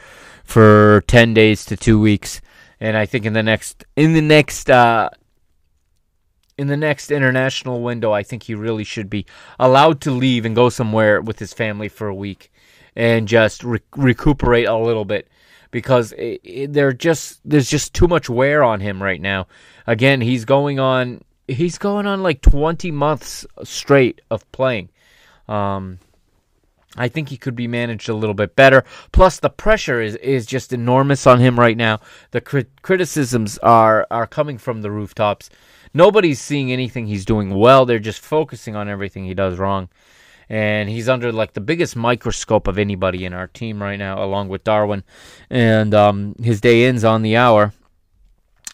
[0.43, 2.41] for ten days to two weeks,
[2.79, 5.09] and I think in the next in the next uh,
[6.57, 9.25] in the next international window, I think he really should be
[9.59, 12.51] allowed to leave and go somewhere with his family for a week
[12.95, 15.27] and just re- recuperate a little bit
[15.71, 19.47] because it, it, there just there's just too much wear on him right now.
[19.85, 24.89] Again, he's going on he's going on like 20 months straight of playing.
[25.47, 25.99] Um,
[26.97, 28.85] I think he could be managed a little bit better.
[29.11, 31.99] Plus, the pressure is, is just enormous on him right now.
[32.31, 35.49] The crit- criticisms are are coming from the rooftops.
[35.95, 37.85] Nobody's seeing anything he's doing well.
[37.85, 39.87] They're just focusing on everything he does wrong.
[40.49, 44.49] And he's under like the biggest microscope of anybody in our team right now, along
[44.49, 45.05] with Darwin.
[45.49, 47.71] And um, his day ends on the hour.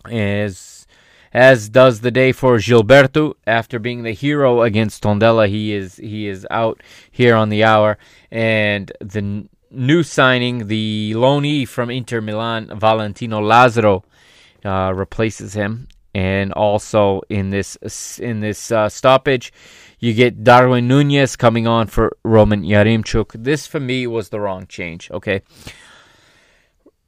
[0.10, 0.88] As
[1.32, 3.36] as does the day for Gilberto.
[3.46, 7.98] After being the hero against Tondela, he is he is out here on the hour,
[8.32, 14.04] and the new signing, the loanee from Inter Milan, Valentino Lazaro,
[14.66, 15.88] uh, replaces him.
[16.14, 17.78] And also in this
[18.20, 19.54] in this uh, stoppage,
[20.00, 23.32] you get Darwin Nunez coming on for Roman Yaremchuk.
[23.34, 25.10] This for me was the wrong change.
[25.12, 25.42] Okay,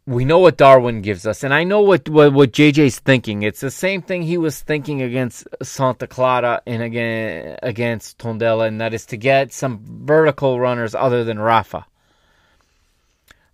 [0.05, 3.43] we know what Darwin gives us, and I know what, what what JJ's thinking.
[3.43, 8.81] It's the same thing he was thinking against Santa Clara and again against Tondela, and
[8.81, 11.85] that is to get some vertical runners other than Rafa.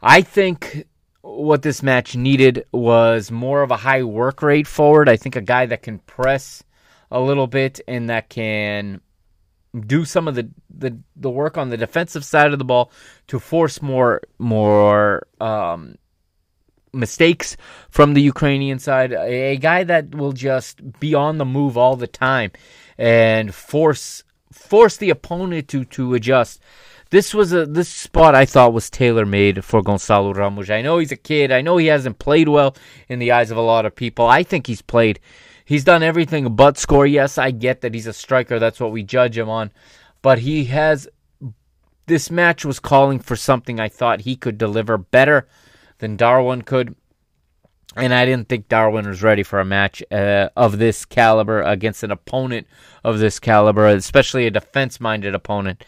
[0.02, 0.86] I think
[1.22, 5.10] what this match needed was more of a high work rate forward.
[5.10, 6.64] I think a guy that can press
[7.12, 9.02] a little bit and that can
[9.86, 12.92] do some of the, the, the work on the defensive side of the ball
[13.28, 15.96] to force more more um,
[16.94, 17.56] mistakes
[17.90, 19.12] from the Ukrainian side.
[19.12, 22.52] A, a, guy that will just be on the move all the time
[22.98, 26.62] and force force the opponent to to adjust.
[27.12, 30.70] This was a this spot I thought was tailor made for Gonzalo Ramos.
[30.70, 31.52] I know he's a kid.
[31.52, 32.76] I know he hasn't played well
[33.08, 34.28] in the eyes of a lot of people.
[34.28, 35.20] I think he's played.
[35.66, 37.08] He's done everything but score.
[37.08, 38.60] Yes, I get that he's a striker.
[38.60, 39.72] That's what we judge him on.
[40.22, 41.08] But he has
[42.06, 45.48] this match was calling for something I thought he could deliver better
[46.00, 46.96] than Darwin could.
[47.96, 52.04] And I didn't think Darwin was ready for a match uh, of this caliber against
[52.04, 52.68] an opponent
[53.04, 55.84] of this caliber, especially a defense-minded opponent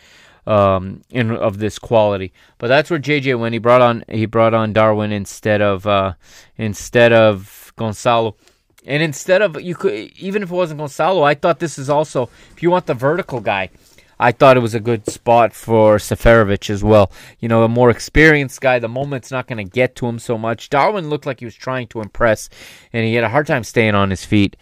[0.48, 2.34] um, in of this quality.
[2.58, 3.54] But that's where JJ went.
[3.54, 6.14] He brought on he brought on Darwin instead of uh,
[6.58, 8.36] instead of Gonçalo.
[8.86, 12.30] And instead of you could even if it wasn't Gonzalo, I thought this is also
[12.56, 13.70] if you want the vertical guy,
[14.20, 17.12] I thought it was a good spot for Seferovic as well.
[17.40, 18.78] You know, a more experienced guy.
[18.78, 20.70] The moment's not going to get to him so much.
[20.70, 22.48] Darwin looked like he was trying to impress,
[22.94, 24.56] and he had a hard time staying on his feet.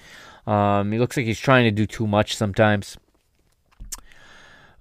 [0.47, 2.97] Um, he looks like he's trying to do too much sometimes.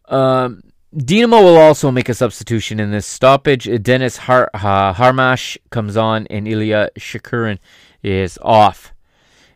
[0.06, 0.62] Um,
[0.94, 3.68] Dinamo will also make a substitution in this stoppage.
[3.82, 7.58] Dennis Har- uh, Harmash comes on, and Ilya Shakurin
[8.02, 8.94] is off.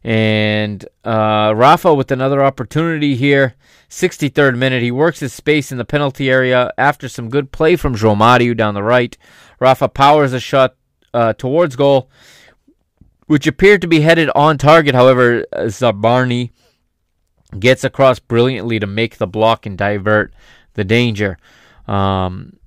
[0.04, 3.54] And uh, Rafa with another opportunity here.
[3.88, 7.94] 63rd minute, he works his space in the penalty area after some good play from
[7.94, 9.16] João Mario down the right.
[9.60, 10.76] Rafa powers a shot
[11.14, 12.10] uh, towards goal,
[13.26, 14.94] which appeared to be headed on target.
[14.94, 16.50] However, Zabarni
[17.58, 20.32] gets across brilliantly to make the block and divert
[20.74, 21.38] the danger.
[21.86, 22.58] Um,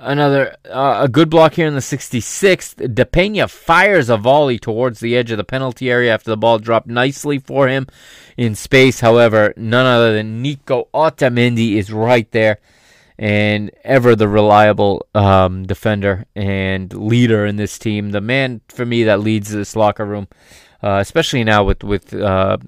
[0.00, 2.94] Another uh, a good block here in the 66th.
[2.94, 6.60] De Pena fires a volley towards the edge of the penalty area after the ball
[6.60, 7.88] dropped nicely for him
[8.36, 9.00] in space.
[9.00, 12.60] However, none other than Nico Otamendi is right there,
[13.18, 18.12] and ever the reliable um, defender and leader in this team.
[18.12, 20.28] The man for me that leads this locker room,
[20.80, 22.58] uh, especially now with with uh,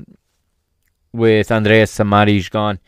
[1.12, 2.80] with Andreas Samaris gone.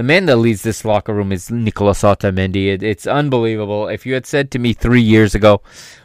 [0.00, 2.68] The man that leads this locker room is Nicolas Otamendi.
[2.68, 3.86] It, it's unbelievable.
[3.88, 5.60] If you had said to me three years ago,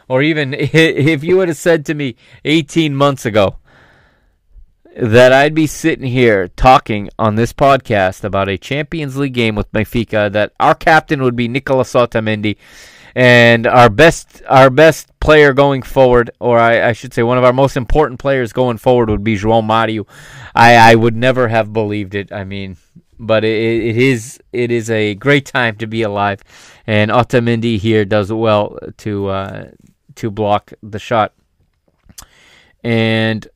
[0.06, 3.56] or even if you would have said to me 18 months ago,
[4.98, 9.72] that I'd be sitting here talking on this podcast about a Champions League game with
[9.72, 12.58] Benfica that our captain would be Nicolas Otamendi
[13.14, 17.44] and our best our best player going forward, or I, I, should say one of
[17.44, 20.06] our most important players going forward would be João Mario.
[20.54, 22.30] I, I would never have believed it.
[22.30, 22.76] I mean,
[23.18, 26.42] but it, it is it is a great time to be alive,
[26.86, 29.70] and Otamendi here does well to uh,
[30.16, 31.32] to block the shot.
[32.82, 33.46] And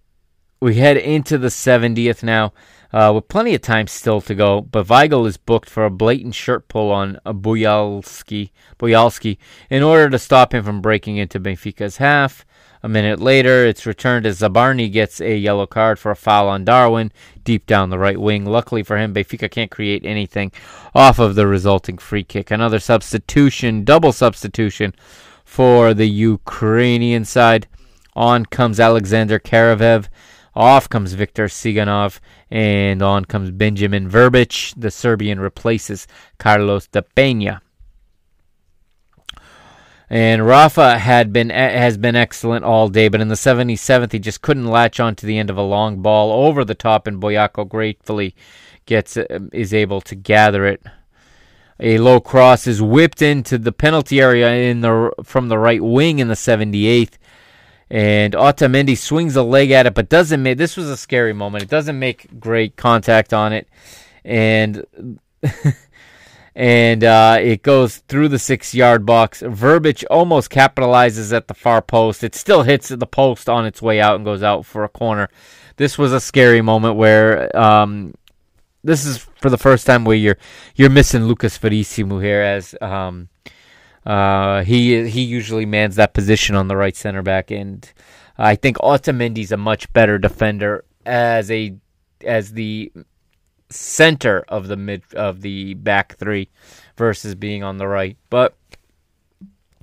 [0.60, 2.52] we head into the 70th now,
[2.92, 4.60] uh, with plenty of time still to go.
[4.60, 9.38] But Weigl is booked for a blatant shirt pull on Buyalski, Buyalski
[9.68, 12.44] in order to stop him from breaking into Benfica's half.
[12.82, 16.64] A minute later, it's returned as Zabarnyi gets a yellow card for a foul on
[16.64, 17.12] Darwin
[17.44, 18.46] deep down the right wing.
[18.46, 20.50] Luckily for him, Benfica can't create anything
[20.94, 22.50] off of the resulting free kick.
[22.50, 24.94] Another substitution, double substitution
[25.44, 27.68] for the Ukrainian side.
[28.16, 30.08] On comes Alexander Karavaev.
[30.54, 32.20] Off comes Viktor Tsyhankov.
[32.50, 34.74] And on comes Benjamin Verbic.
[34.76, 36.06] The Serbian replaces
[36.38, 37.62] Carlos de Pena.
[40.12, 44.42] And Rafa had been has been excellent all day, but in the 77th he just
[44.42, 47.68] couldn't latch on to the end of a long ball over the top, and Boyko
[47.68, 48.34] gratefully
[48.86, 50.82] gets uh, is able to gather it.
[51.78, 56.18] A low cross is whipped into the penalty area in the from the right wing
[56.18, 57.16] in the 78th,
[57.90, 60.58] and Otamendi swings a leg at it, but doesn't make.
[60.58, 61.64] This was a scary moment.
[61.64, 63.68] It doesn't make great contact on it,
[64.24, 64.86] and
[66.54, 69.42] and uh, it goes through the six-yard box.
[69.42, 72.22] Verbic almost capitalizes at the far post.
[72.22, 75.28] It still hits the post on its way out and goes out for a corner.
[75.76, 78.14] This was a scary moment where um,
[78.84, 80.38] this is for the first time where you're
[80.76, 83.28] you're missing Lucas Verissimo here as um,
[84.06, 87.90] uh, he he usually mans that position on the right center back, and
[88.38, 91.74] I think Otamendi's a much better defender as a
[92.24, 92.92] as the
[93.68, 96.48] center of the mid of the back three
[96.96, 98.16] versus being on the right.
[98.30, 98.56] But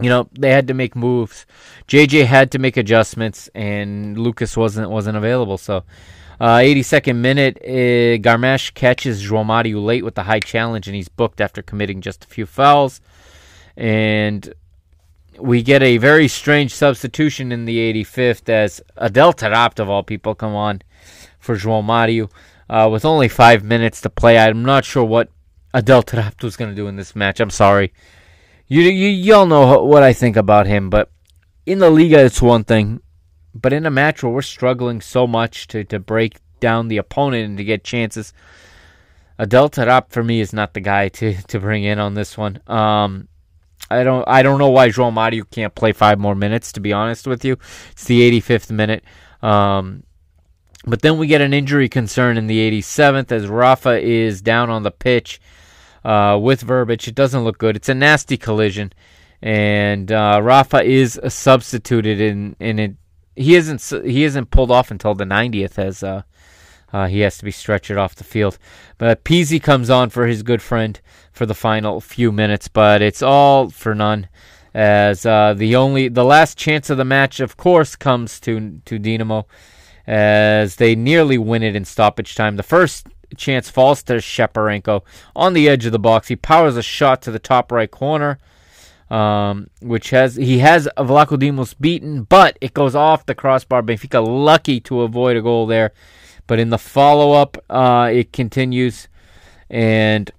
[0.02, 1.46] you know they had to make moves.
[1.88, 5.60] JJ had to make adjustments, and Lucas wasn't wasn't available.
[5.60, 5.84] So,
[6.40, 11.08] uh, 82nd minute, uh, Garmash catches João Mario late with the high challenge, and he's
[11.08, 13.00] booked after committing just a few fouls
[13.78, 14.54] and
[15.40, 20.34] we get a very strange substitution in the 85th as Adel Taarabt, of all people,
[20.34, 20.82] come on
[21.40, 22.30] for João Mario.
[22.70, 25.30] Uh, with only five minutes to play, I'm not sure what
[25.74, 27.40] Adel Taarabt was going to do in this match.
[27.40, 27.94] I'm sorry.
[28.68, 31.12] You, you, y'all know what I think about him, but
[31.66, 33.02] in the Liga, it's one thing.
[33.54, 37.46] But in a match where we're struggling so much to, to break down the opponent
[37.46, 38.34] and to get chances,
[39.38, 42.60] Adel Taarabt, for me, is not the guy to, to bring in on this one.
[42.68, 43.28] Um,
[43.90, 46.72] I don't I don't know why João Mario can't play five more minutes.
[46.74, 47.58] To be honest with you,
[47.92, 49.04] it's the 85th minute.
[49.42, 50.04] Um,
[50.86, 54.84] but then we get an injury concern in the 87th as Rafa is down on
[54.84, 55.42] the pitch
[56.06, 57.08] uh, with Verbic.
[57.08, 57.76] It doesn't look good.
[57.76, 58.94] It's a nasty collision,
[59.42, 62.96] and uh, Rafa is substituted in in it.
[63.36, 66.24] He isn't he isn't pulled off until the 90th as uh,
[66.94, 68.58] uh, he has to be stretchered off the field.
[68.98, 71.00] But Pizzi comes on for his good friend
[71.32, 74.30] for the final few minutes, but it's all for none.
[74.74, 79.00] As uh, the only the last chance of the match, of course, comes to to
[79.00, 79.46] Dinamo,
[80.06, 82.58] as they nearly win it in stoppage time.
[82.58, 85.04] The first chance falls to Shaparenko
[85.36, 86.28] on the edge of the box.
[86.28, 88.38] He powers a shot to the top right corner,
[89.10, 93.82] um, which has he has Vlachodimos beaten, but it goes off the crossbar.
[93.82, 95.92] Benfica lucky to avoid a goal there.
[96.48, 99.08] But in the follow up, uh, it continues.
[99.70, 100.32] And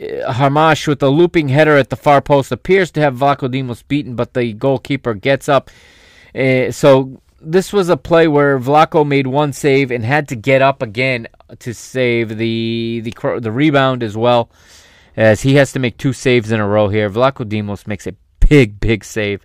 [0.00, 4.14] uh, Garmash with a looping header at the far post appears to have Vlachodimos beaten,
[4.14, 5.70] but the goalkeeper gets up.
[6.34, 10.62] Uh, so this was a play where Vlaco made one save and had to get
[10.62, 11.26] up again
[11.58, 14.50] to save the the the rebound as well,
[15.16, 17.08] as he has to make two saves in a row here.
[17.10, 18.14] Vlachodimos makes a
[18.48, 19.44] big big save.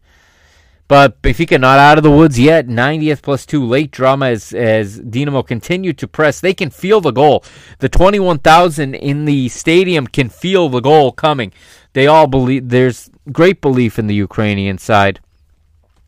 [0.87, 2.67] But Benfica not out of the woods yet.
[2.67, 6.39] 90th plus two late drama as as Dinamo continue to press.
[6.39, 7.43] They can feel the goal.
[7.79, 11.51] The 21,000 in the stadium can feel the goal coming.
[11.93, 15.19] They all believe there's great belief in the Ukrainian side.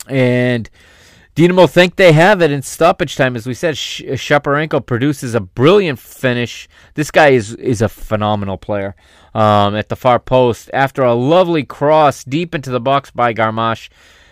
[0.07, 0.69] And
[1.35, 3.35] Dinamo think they have it in stoppage time.
[3.35, 6.67] As we said, Shaparenko produces a brilliant finish.
[6.93, 8.95] This guy is is a phenomenal player.
[9.33, 13.89] Um, at the far post after a lovely cross deep into the box by Garmash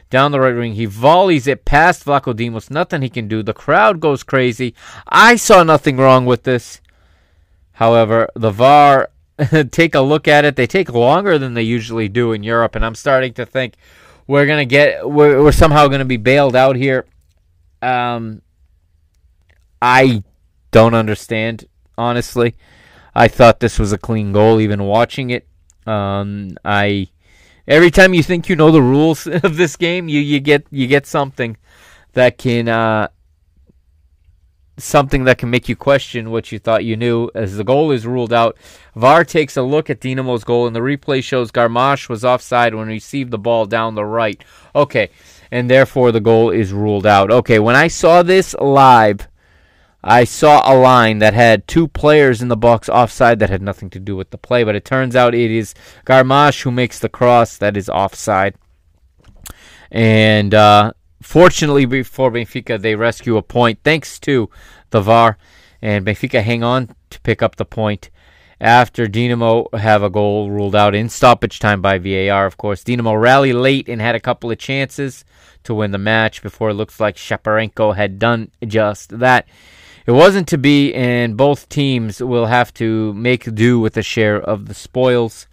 [0.10, 0.74] down the right wing.
[0.74, 2.70] He volleys it past Vlachodimos.
[2.70, 3.43] Nothing he can do.
[3.43, 4.74] The crowd goes crazy.
[5.08, 6.82] I saw nothing wrong with this.
[7.74, 9.10] However, the VAR
[9.72, 10.56] take a look at it.
[10.56, 13.76] They take longer than they usually do in Europe, and I'm starting to think
[14.28, 17.06] we're gonna get we're, we're somehow gonna be bailed out here.
[17.82, 18.41] Um,
[19.82, 20.24] I
[20.72, 21.66] don't understand,
[21.97, 22.56] honestly.
[23.14, 25.47] I thought this was a clean goal, even watching it.
[25.86, 27.10] Um, I
[27.68, 30.88] every time you think you know the rules of this game, you, you get you
[30.88, 31.57] get something
[32.13, 33.07] that can uh,
[34.78, 37.30] something that can make you question what you thought you knew.
[37.34, 38.57] As the goal is ruled out,
[38.95, 42.88] VAR takes a look at Dinamo's goal, and the replay shows Garmash was offside when
[42.88, 44.43] he received the ball down the right.
[44.76, 45.09] Okay,
[45.51, 47.32] and therefore the goal is ruled out.
[47.32, 49.28] Okay, when I saw this live.
[50.08, 53.89] I saw a line that had two players in the box offside that had nothing
[53.89, 55.74] to do with the play, but it turns out it is
[56.06, 58.53] Garmash who makes the cross that is offside.
[59.89, 60.93] And uh,
[61.24, 64.47] fortunately, before Benfica, they rescue a point thanks to
[64.91, 65.39] the VAR,
[65.82, 68.12] and Benfica hang on to pick up the point
[68.62, 72.45] after Dinamo have a goal ruled out in stoppage time by VAR.
[72.45, 75.26] Of course, Dinamo rally late and had a couple of chances
[75.64, 79.47] to win the match before it looks like Shaparenko had done just that.
[80.08, 84.39] It wasn't to be, and both teams will have to make do with a share
[84.39, 85.47] of the spoils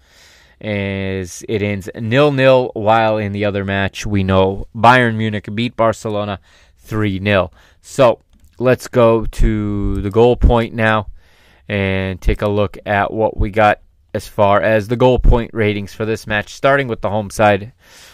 [0.61, 2.71] as it ends nil nil.
[2.75, 6.39] While in the other match, we know Bayern Munich beat Barcelona
[6.77, 7.51] 3 0.
[7.81, 8.21] So
[8.59, 11.07] let's go to the goal point now
[11.67, 13.81] and take a look at what we got
[14.13, 17.73] as far as the goal point ratings for this match, starting with the home side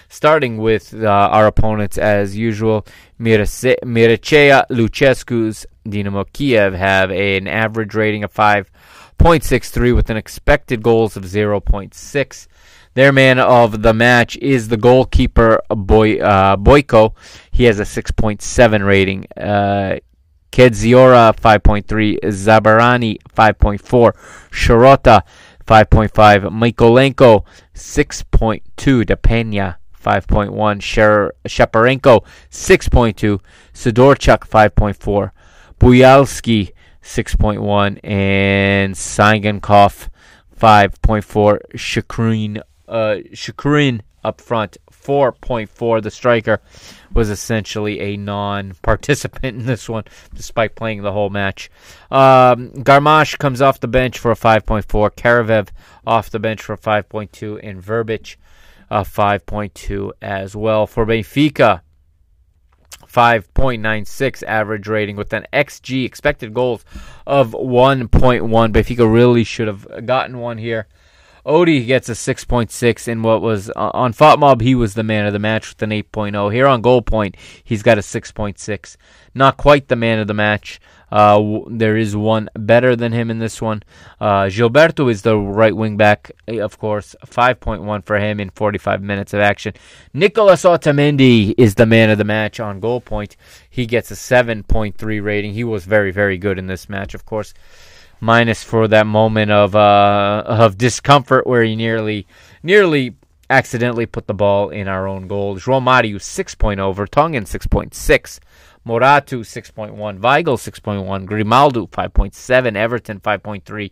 [0.09, 2.87] starting with uh, our opponents as usual.
[3.21, 11.25] Mircea Lucescu's Dynamo Kiev have an average rating of 5.63 with an expected goals of
[11.25, 12.49] 0.6.
[12.95, 17.15] Their man of the match is the goalkeeper Boy, uh, Boyko.
[17.51, 19.27] He has a 6.7 rating.
[19.37, 19.99] Uh,
[20.51, 24.13] Kedziora 5.3, Zabarani 5.4,
[24.51, 25.23] Syrota
[25.67, 27.45] 5.5, Mykolenko
[27.75, 33.41] 6.2, Depena 5.1, Sher- Shaparenko 6.2,
[33.73, 35.31] Sidorchuk 5.4,
[35.79, 36.73] Buyalski
[37.03, 40.09] 6.1, and Tsyhankov
[40.59, 44.77] 5.4, Shakrin, uh, Shakrin up front
[45.09, 46.03] 4.4.
[46.03, 46.61] The striker
[47.13, 51.71] was essentially a non participant in this one, despite playing the whole match.
[52.11, 55.69] Um, Garmash comes off the bench for a 5.4, Karavaev
[56.07, 58.37] off the bench for a 5.2, and Verbic
[58.91, 60.87] a 5.2 as well.
[60.87, 61.83] For Benfica,
[63.07, 66.85] 5.96 average rating with an XG expected goals
[67.27, 68.09] of 1.1.
[68.49, 70.87] Benfica really should have gotten one here.
[71.47, 74.61] Odie gets a 6.6 in what was uh, on FotMob.
[74.61, 76.53] He was the man of the match with an 8.0.
[76.53, 78.97] Here on Goal Point, he's got a 6.6.
[79.35, 80.79] Not quite the man of the match.
[81.11, 83.83] Uh, there is one better than him in this one.
[84.21, 87.17] Uh, Gilberto is the right wing back, of course.
[87.27, 89.75] 5.1 for him in 45 minutes of action.
[90.13, 93.37] Nicolas Otamendi is the man of the match on goal point.
[93.71, 95.55] He gets a 7.3 rating.
[95.55, 97.55] He was very, very good in this match, of course.
[98.21, 102.27] Minus for that moment of uh, of discomfort where he nearly
[102.65, 103.15] nearly
[103.51, 105.57] accidentally put the ball in our own goal.
[105.57, 108.41] João Mario 6.0, Vertonghen 6.6.
[108.85, 113.91] Morato 6.1, Weigl 6.1, Grimaldo 5.7, Everton 5.3.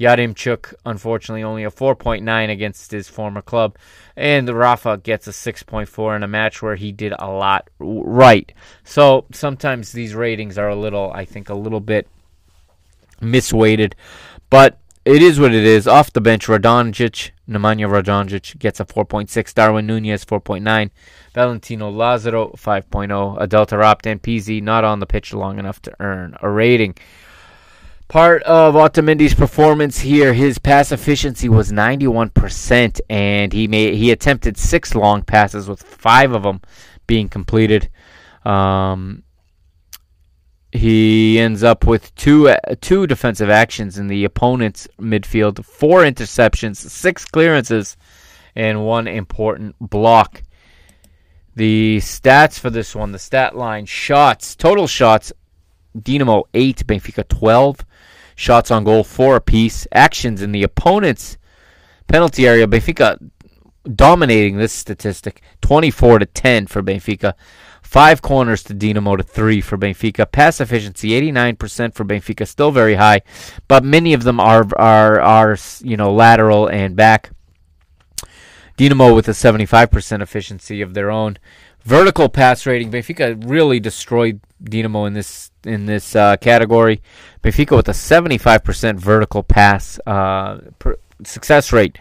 [0.00, 3.76] Yaremchuk, unfortunately, only a 4.9 against his former club.
[4.16, 8.52] And Rafa gets a 6.4 in a match where he did a lot right.
[8.84, 12.08] So sometimes these ratings are a little, I think, a little bit
[13.20, 13.94] misweighted.
[14.50, 15.86] But it is what it is.
[15.86, 19.54] Off the bench, Radonjic, Nemanja Radonjic gets a 4.6.
[19.54, 20.90] Darwin Nunez, 4.9.
[21.34, 26.36] Valentino Lazaro 5.0, Adel Taarabt and Pizzi not on the pitch long enough to earn
[26.42, 26.94] a rating.
[28.08, 34.58] Part of Otamendi's performance here, his pass efficiency was 91%, and he made he attempted
[34.58, 36.60] six long passes with five of them
[37.06, 37.88] being completed.
[38.44, 39.22] Um,
[40.72, 46.76] he ends up with two uh, two defensive actions in the opponent's midfield, four interceptions,
[46.76, 47.96] six clearances,
[48.54, 50.42] and one important block.
[51.54, 55.32] The stats for this one, the stat line shots, total shots,
[55.96, 57.84] Dinamo 8, Benfica 12.
[58.34, 59.86] Shots on goal, 4 apiece.
[59.92, 61.36] Actions in the opponent's
[62.06, 63.18] penalty area, Benfica
[63.94, 67.34] dominating this statistic 24 to 10 for Benfica.
[67.82, 70.30] Five corners to Dinamo to three for Benfica.
[70.30, 73.20] Pass efficiency 89% for Benfica, still very high,
[73.68, 77.32] but many of them are are are you know lateral and back.
[78.76, 81.38] Dinamo with a 75% efficiency of their own.
[81.84, 87.02] Vertical pass rating, Benfica really destroyed Dinamo in this in this uh, category.
[87.42, 90.58] Benfica with a 75% vertical pass uh,
[91.24, 91.98] success rate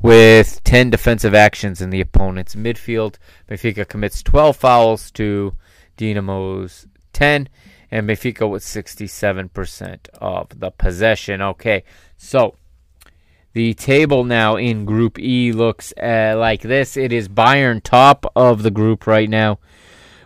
[0.00, 3.16] with 10 defensive actions in the opponent's midfield.
[3.48, 5.54] Benfica commits 12 fouls to
[5.96, 7.48] Dinamo's 10.
[7.90, 11.40] and Benfica with 67% of the possession.
[11.40, 11.84] Okay,
[12.16, 12.56] so
[13.54, 16.96] the table now in Group E looks uh, like this.
[16.96, 19.58] It is Bayern top of the group right now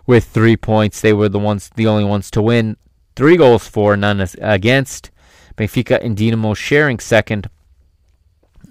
[0.07, 1.01] with three points.
[1.01, 2.77] They were the ones, the only ones to win.
[3.15, 5.11] Three goals for, none against.
[5.57, 7.51] Benfica and Dinamo sharing second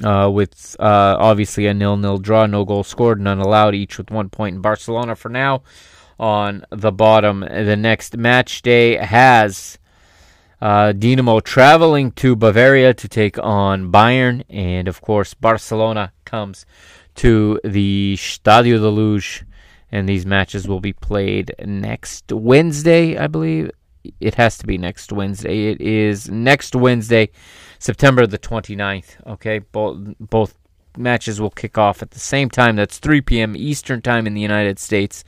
[0.04, 4.30] uh, with uh, obviously a nil-nil draw, no goal scored, none allowed, each with one
[4.30, 5.64] point in Barcelona for now
[6.20, 7.42] on the bottom.
[7.42, 9.78] The next match day has
[10.62, 16.66] uh, Dinamo traveling to Bavaria to take on Bayern, and of course Barcelona comes
[17.16, 19.44] to the Estádio da Luz,
[19.92, 23.72] and these matches will be played next Wednesday, I believe.
[24.20, 25.68] It has to be next Wednesday.
[25.68, 27.30] It is next Wednesday,
[27.78, 29.28] September the 29th.
[29.28, 30.58] Okay, both both
[30.98, 32.76] matches will kick off at the same time.
[32.76, 33.56] That's 3 p.m.
[33.56, 35.24] Eastern Time in the United States,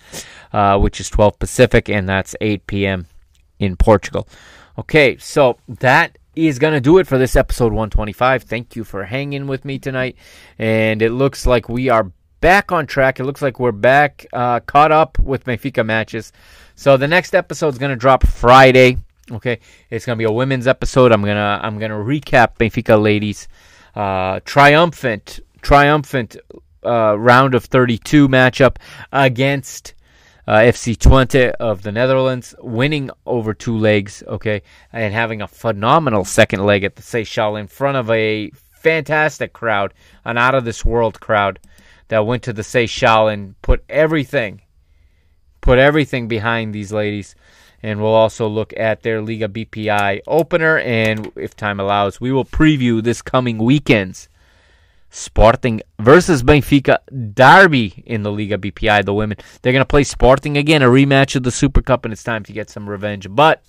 [0.53, 3.07] uh, which is 12 Pacific, and that's 8 p.m.
[3.59, 4.27] in Portugal.
[4.79, 8.43] Okay, so that is going to do it for this episode 125.
[8.43, 10.15] Thank you for hanging with me tonight.
[10.57, 12.09] And it looks like we are
[12.39, 13.19] back on track.
[13.19, 16.31] It looks like we're back uh, caught up with Benfica matches.
[16.75, 18.95] So the next episode is going to drop Friday.
[19.29, 19.59] Okay,
[19.89, 21.11] it's going to be a women's episode.
[21.11, 23.49] I'm gonna I'm gonna recap Benfica ladies
[23.95, 26.37] uh, triumphant triumphant
[26.85, 28.77] uh, round of 32 matchup
[29.11, 29.93] against
[30.49, 36.25] uh, FC Twente of the Netherlands, winning over two legs, okay, and having a phenomenal
[36.25, 39.93] second leg at the Seixal in front of a fantastic crowd,
[40.25, 41.59] an out of this world crowd
[42.07, 44.63] that went to the Seixal and put everything,
[45.61, 47.35] put everything behind these ladies.
[47.83, 52.43] And we'll also look at their Liga BPI opener, and if time allows, we will
[52.43, 54.28] preview this coming weekend's
[55.09, 56.99] Sporting versus Benfica
[57.33, 59.37] derby in the Liga BPI, the women.
[59.61, 62.43] They're going to play Sporting again, a rematch of the Super Cup, and it's time
[62.43, 63.27] to get some revenge.
[63.29, 63.63] But,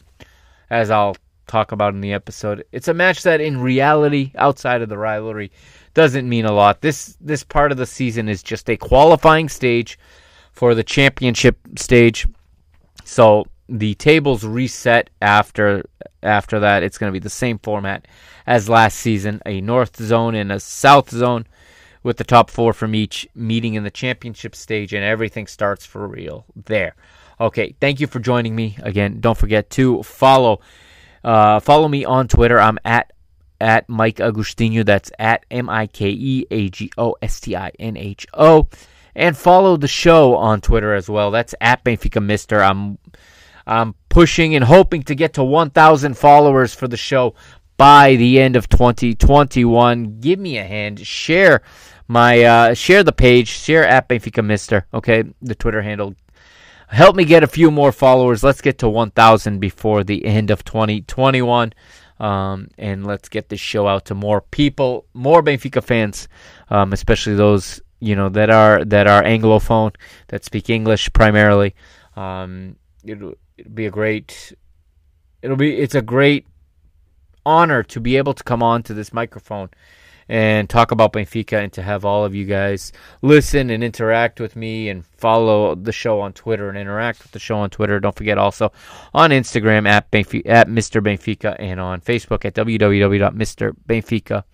[0.69, 1.17] as I'll
[1.47, 5.51] talk about in the episode, it's a match that in reality, outside of the rivalry,
[5.95, 6.81] doesn't mean a lot.
[6.81, 9.99] This this part of the season is just a qualifying stage
[10.53, 12.27] for the championship stage.
[13.05, 15.85] So the tables reset after
[16.23, 16.83] after that.
[16.83, 18.07] It's going to be the same format
[18.47, 21.47] as last season a North Zone and a South Zone
[22.03, 26.09] with the top four from each meeting in the championship stage, and everything starts for
[26.09, 26.95] real there.
[27.41, 29.21] Okay, thank you for joining me again.
[29.21, 30.61] Don't forget to follow
[31.23, 32.59] uh, follow me on Twitter.
[32.59, 33.13] I'm at
[33.61, 34.85] at Mike Agostinho.
[34.85, 38.69] That's at M I K E A G O S T I N H O.
[39.15, 41.31] And follow the show on Twitter as well.
[41.31, 42.63] That's at Benfica Mister.
[42.63, 42.99] I'm
[43.67, 47.35] I'm pushing and hoping to get to 1,000 followers for the show
[47.77, 50.21] by the end of 2021.
[50.21, 51.01] Give me a hand.
[51.01, 51.63] Share
[52.09, 53.49] my uh, share the page.
[53.49, 54.87] Share at Benfica Mister.
[54.93, 56.15] Okay, the Twitter handle.
[56.89, 58.43] Help me get a few more followers.
[58.43, 61.73] Let's get to 1,000 before the end of 2021.
[62.19, 66.29] Um, and let's get this show out to more people, more Benfica fans,
[66.69, 69.95] um, especially those you know that are that are anglophone
[70.29, 71.75] that speak English primarily.
[72.17, 74.53] Um, it'll, it'll be a great.
[75.43, 76.47] It'll be it's a great
[77.47, 79.71] honor to be able to come on to this microphone
[80.29, 84.55] and talk about Benfica and to have all of you guys listen and interact with
[84.55, 87.99] me and follow the show on Twitter and interact with the show on Twitter.
[87.99, 88.71] Don't forget also
[89.13, 91.03] on Instagram at Benfica, at Mr.
[91.03, 94.45] Benfica and on Facebook at www.mrbenfica.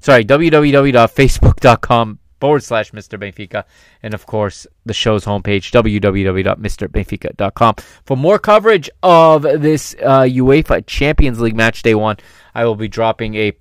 [0.00, 3.18] Sorry, www.facebook.com forward slash Mr.
[3.18, 3.64] Benfica.
[4.02, 7.74] And of course, the show's homepage, www.mrbenfica.com.
[8.04, 12.16] For more coverage of this uh, UEFA Champions League match day one,
[12.54, 13.52] I will be dropping a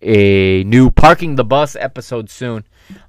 [0.00, 2.62] a new Parking the Bus episode soon.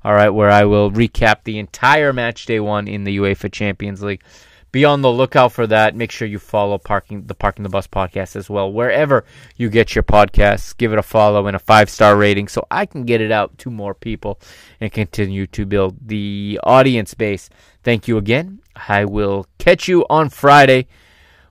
[0.04, 4.02] All right, where I will recap the entire match day one in the UEFA Champions
[4.02, 4.24] League
[4.72, 5.96] be on the lookout for that.
[5.96, 8.72] Make sure you follow parking the Parking the Bus podcast as well.
[8.72, 12.66] Wherever you get your podcasts, give it a follow and a five star rating so
[12.70, 14.40] I can get it out to more people
[14.80, 17.50] and continue to build the audience base.
[17.84, 18.62] Thank you again.
[18.88, 20.88] I will catch you on Friday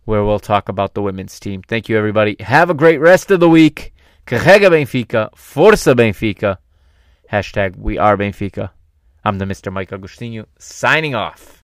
[0.04, 1.62] where we'll talk about the women's team.
[1.62, 2.36] Thank you, everybody.
[2.40, 3.92] Have a great rest of the week.
[4.26, 5.30] Carrega Benfica.
[5.34, 6.58] Força Benfica.
[7.30, 8.70] Hashtag We Are Benfica.
[9.24, 9.70] I'm the Mr.
[9.70, 11.57] Mike Agostinho signing off.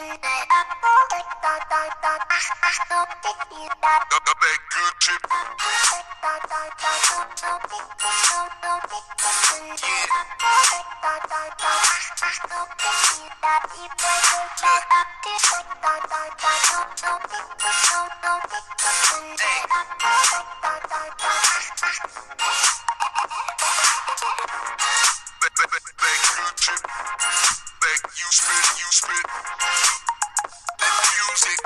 [0.00, 0.40] Hey.
[28.32, 29.89] spit, you spit
[31.40, 31.60] sick.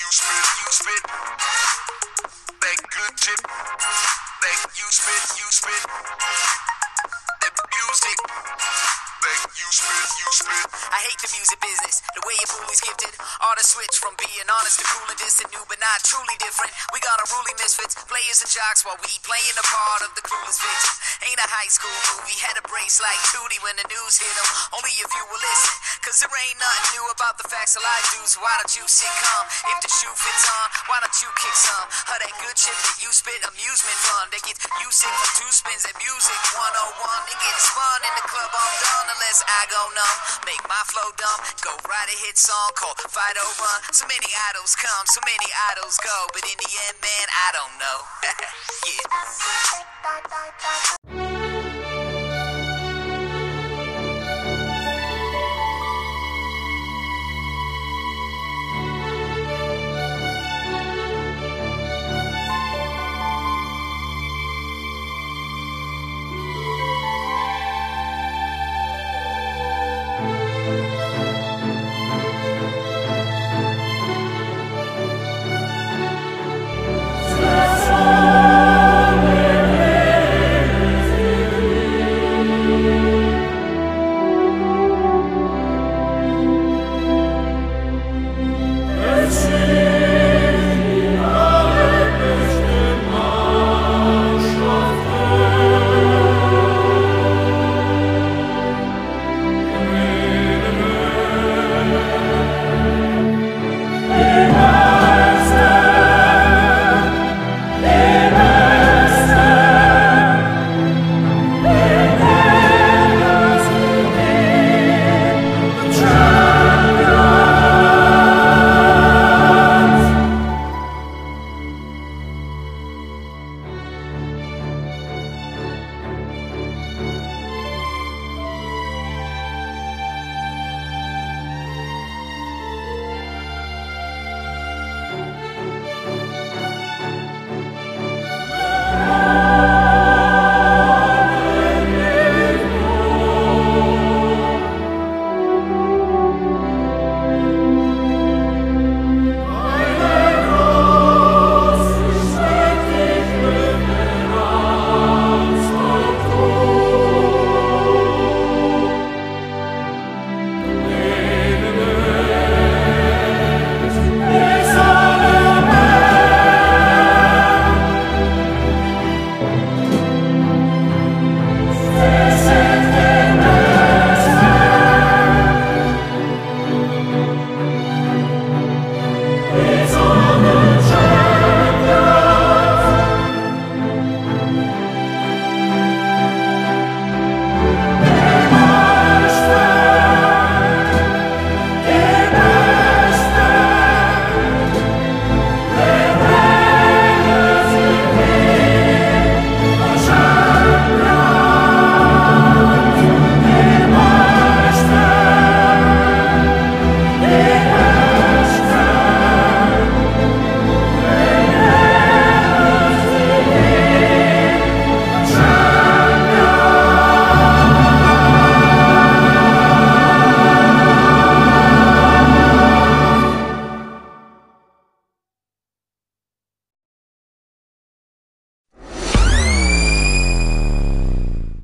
[0.00, 1.02] You spit, you spit.
[2.62, 3.40] That good chip.
[3.44, 6.89] That you spit, you spit.
[9.30, 10.66] Make you spit, you spit.
[10.90, 13.14] I hate the music business, the way your bully's gifted.
[13.38, 16.74] Artists switch from being honest to cool and distant, new but not truly different.
[16.90, 20.58] We got unruly misfits, players and jocks while we playing the part of the clueless
[20.58, 20.98] victims.
[21.30, 24.48] Ain't a high school movie, had a brace like Tootie when the news hit 'em.
[24.74, 28.10] Only if you will listen, cause there ain't nothing new about the facts of life,
[28.10, 28.34] dudes.
[28.34, 29.46] Why don't you sit calm?
[29.46, 31.86] If the shoe fits on, why don't you kick some?
[32.10, 34.26] Of that good shit that you spit, amusement fun.
[34.34, 37.22] They get you sick from two spins at music 101.
[37.30, 40.48] It gets fun in the club all done unless I go numb.
[40.48, 43.78] Make my flow dumb, go write a hit song called Fight Run.
[43.92, 45.44] So many idols come, so many
[45.76, 48.00] idols go, but in the end, man, I don't know.
[51.12, 51.19] yeah.